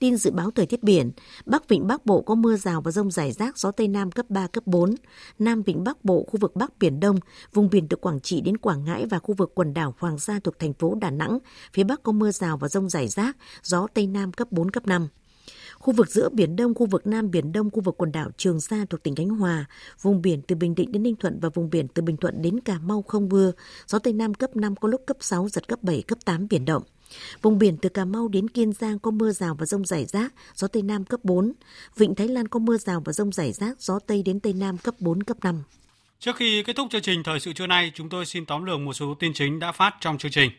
[0.00, 1.10] Tin dự báo thời tiết biển,
[1.46, 4.26] Bắc Vịnh Bắc Bộ có mưa rào và rông rải rác, gió Tây Nam cấp
[4.28, 4.94] 3, cấp 4.
[5.38, 7.16] Nam Vịnh Bắc Bộ, khu vực Bắc Biển Đông,
[7.52, 10.40] vùng biển từ Quảng Trị đến Quảng Ngãi và khu vực quần đảo Hoàng Sa
[10.44, 11.38] thuộc thành phố Đà Nẵng.
[11.72, 14.86] Phía Bắc có mưa rào và rông rải rác, gió Tây Nam cấp 4, cấp
[14.86, 15.08] 5.
[15.80, 18.60] Khu vực giữa Biển Đông, khu vực Nam Biển Đông, khu vực quần đảo Trường
[18.60, 19.64] Sa thuộc tỉnh Khánh Hòa,
[20.02, 22.60] vùng biển từ Bình Định đến Ninh Thuận và vùng biển từ Bình Thuận đến
[22.60, 23.52] Cà Mau không mưa,
[23.86, 26.64] gió Tây Nam cấp 5 có lúc cấp 6, giật cấp 7, cấp 8 biển
[26.64, 26.82] động.
[27.42, 30.34] Vùng biển từ Cà Mau đến Kiên Giang có mưa rào và rông rải rác,
[30.54, 31.52] gió Tây Nam cấp 4.
[31.96, 34.78] Vịnh Thái Lan có mưa rào và rông rải rác, gió Tây đến Tây Nam
[34.78, 35.62] cấp 4, cấp 5.
[36.18, 38.80] Trước khi kết thúc chương trình Thời sự trưa nay, chúng tôi xin tóm lược
[38.80, 40.50] một số tin chính đã phát trong chương trình.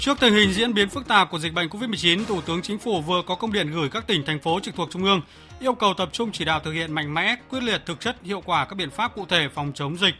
[0.00, 3.00] Trước tình hình diễn biến phức tạp của dịch bệnh COVID-19, Thủ tướng Chính phủ
[3.00, 5.20] vừa có công điện gửi các tỉnh, thành phố trực thuộc Trung ương,
[5.60, 8.40] yêu cầu tập trung chỉ đạo thực hiện mạnh mẽ, quyết liệt, thực chất, hiệu
[8.40, 10.14] quả các biện pháp cụ thể phòng chống dịch.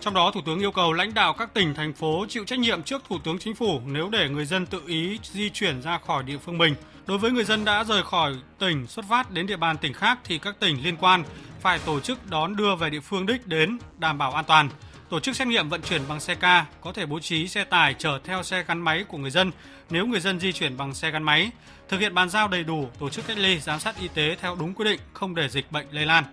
[0.00, 2.82] Trong đó, Thủ tướng yêu cầu lãnh đạo các tỉnh, thành phố chịu trách nhiệm
[2.82, 6.22] trước Thủ tướng Chính phủ nếu để người dân tự ý di chuyển ra khỏi
[6.22, 6.74] địa phương mình.
[7.06, 10.18] Đối với người dân đã rời khỏi tỉnh xuất phát đến địa bàn tỉnh khác
[10.24, 11.24] thì các tỉnh liên quan
[11.60, 14.68] phải tổ chức đón đưa về địa phương đích đến đảm bảo an toàn
[15.08, 17.94] tổ chức xét nghiệm vận chuyển bằng xe ca, có thể bố trí xe tải
[17.98, 19.50] chở theo xe gắn máy của người dân
[19.90, 21.50] nếu người dân di chuyển bằng xe gắn máy,
[21.88, 24.56] thực hiện bàn giao đầy đủ, tổ chức cách ly, giám sát y tế theo
[24.56, 26.24] đúng quy định, không để dịch bệnh lây lan.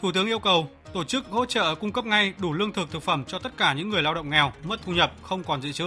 [0.00, 3.02] Thủ tướng yêu cầu tổ chức hỗ trợ cung cấp ngay đủ lương thực thực
[3.02, 5.72] phẩm cho tất cả những người lao động nghèo, mất thu nhập, không còn dự
[5.72, 5.86] trữ,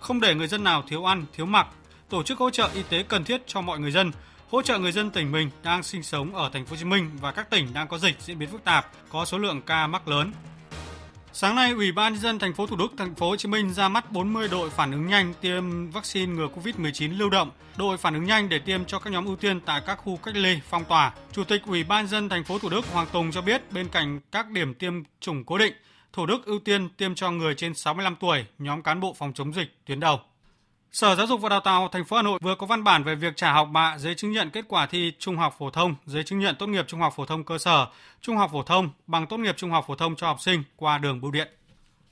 [0.00, 1.66] không để người dân nào thiếu ăn, thiếu mặc,
[2.08, 4.12] tổ chức hỗ trợ y tế cần thiết cho mọi người dân,
[4.50, 7.10] hỗ trợ người dân tỉnh mình đang sinh sống ở thành phố Hồ Chí Minh
[7.20, 10.08] và các tỉnh đang có dịch diễn biến phức tạp, có số lượng ca mắc
[10.08, 10.32] lớn,
[11.36, 13.74] Sáng nay, Ủy ban nhân dân thành phố Thủ Đức, thành phố Hồ Chí Minh
[13.74, 18.14] ra mắt 40 đội phản ứng nhanh tiêm vaccine ngừa Covid-19 lưu động, đội phản
[18.14, 20.84] ứng nhanh để tiêm cho các nhóm ưu tiên tại các khu cách ly, phong
[20.84, 21.12] tỏa.
[21.32, 23.88] Chủ tịch Ủy ban nhân dân thành phố Thủ Đức Hoàng Tùng cho biết bên
[23.88, 25.72] cạnh các điểm tiêm chủng cố định,
[26.12, 29.54] Thủ Đức ưu tiên tiêm cho người trên 65 tuổi, nhóm cán bộ phòng chống
[29.54, 30.20] dịch tuyến đầu.
[30.94, 33.14] Sở Giáo dục và Đào tạo thành phố Hà Nội vừa có văn bản về
[33.14, 36.24] việc trả học bạ giấy chứng nhận kết quả thi trung học phổ thông, giấy
[36.24, 37.86] chứng nhận tốt nghiệp trung học phổ thông cơ sở,
[38.20, 40.98] trung học phổ thông, bằng tốt nghiệp trung học phổ thông cho học sinh qua
[40.98, 41.48] đường bưu điện.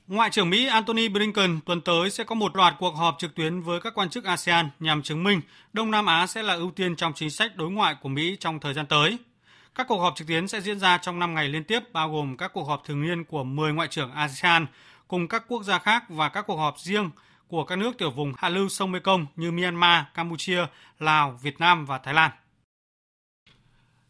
[0.06, 3.60] Ngoại trưởng Mỹ Antony Blinken tuần tới sẽ có một loạt cuộc họp trực tuyến
[3.60, 5.40] với các quan chức ASEAN nhằm chứng minh
[5.72, 8.60] Đông Nam Á sẽ là ưu tiên trong chính sách đối ngoại của Mỹ trong
[8.60, 9.16] thời gian tới.
[9.74, 12.36] Các cuộc họp trực tuyến sẽ diễn ra trong 5 ngày liên tiếp, bao gồm
[12.36, 14.66] các cuộc họp thường niên của 10 ngoại trưởng ASEAN
[15.08, 17.10] cùng các quốc gia khác và các cuộc họp riêng
[17.52, 20.66] của các nước tiểu vùng hạ lưu sông Mekong như Myanmar, Campuchia,
[20.98, 22.30] Lào, Việt Nam và Thái Lan.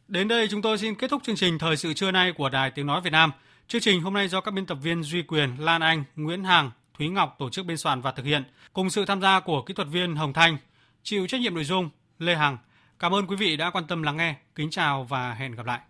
[0.08, 2.70] Đến đây chúng tôi xin kết thúc chương trình Thời sự trưa nay của Đài
[2.70, 3.30] Tiếng Nói Việt Nam.
[3.68, 6.70] Chương trình hôm nay do các biên tập viên Duy Quyền, Lan Anh, Nguyễn Hằng,
[6.98, 9.74] Thúy Ngọc tổ chức biên soạn và thực hiện, cùng sự tham gia của kỹ
[9.74, 10.56] thuật viên Hồng Thanh,
[11.02, 12.58] chịu trách nhiệm nội dung Lê Hằng.
[12.98, 14.34] Cảm ơn quý vị đã quan tâm lắng nghe.
[14.54, 15.80] Kính chào và hẹn gặp lại.